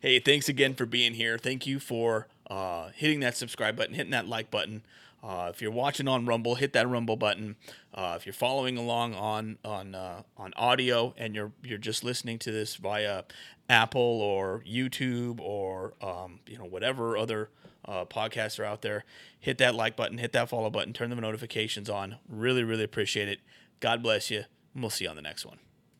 Hey 0.00 0.18
thanks 0.18 0.48
again 0.48 0.74
for 0.74 0.86
being 0.86 1.14
here. 1.14 1.38
Thank 1.38 1.66
you 1.66 1.78
for 1.78 2.28
uh, 2.48 2.90
hitting 2.94 3.20
that 3.20 3.36
subscribe 3.36 3.76
button 3.76 3.94
hitting 3.94 4.12
that 4.12 4.28
like 4.28 4.50
button. 4.50 4.82
Uh, 5.24 5.48
if 5.48 5.62
you're 5.62 5.70
watching 5.70 6.06
on 6.06 6.26
Rumble, 6.26 6.56
hit 6.56 6.74
that 6.74 6.86
Rumble 6.86 7.16
button. 7.16 7.56
Uh, 7.94 8.14
if 8.16 8.26
you're 8.26 8.34
following 8.34 8.76
along 8.76 9.14
on 9.14 9.56
on 9.64 9.94
uh, 9.94 10.22
on 10.36 10.52
audio 10.54 11.14
and 11.16 11.34
you're 11.34 11.52
you're 11.62 11.78
just 11.78 12.04
listening 12.04 12.38
to 12.40 12.52
this 12.52 12.76
via 12.76 13.22
Apple 13.68 14.20
or 14.20 14.62
YouTube 14.68 15.40
or 15.40 15.94
um, 16.02 16.40
you 16.46 16.58
know 16.58 16.66
whatever 16.66 17.16
other 17.16 17.48
uh, 17.86 18.04
podcasts 18.04 18.58
are 18.58 18.64
out 18.64 18.82
there, 18.82 19.04
hit 19.38 19.58
that 19.58 19.74
like 19.74 19.96
button, 19.96 20.18
hit 20.18 20.32
that 20.32 20.48
follow 20.48 20.70
button, 20.70 20.92
turn 20.92 21.10
the 21.10 21.16
notifications 21.16 21.88
on. 21.90 22.16
Really, 22.28 22.64
really 22.64 22.84
appreciate 22.84 23.28
it. 23.28 23.40
God 23.80 24.02
bless 24.02 24.30
you. 24.30 24.44
And 24.74 24.82
we'll 24.82 24.90
see 24.90 25.04
you 25.04 25.10
on 25.10 25.16
the 25.16 25.22
next 25.22 25.44
one. 25.46 25.58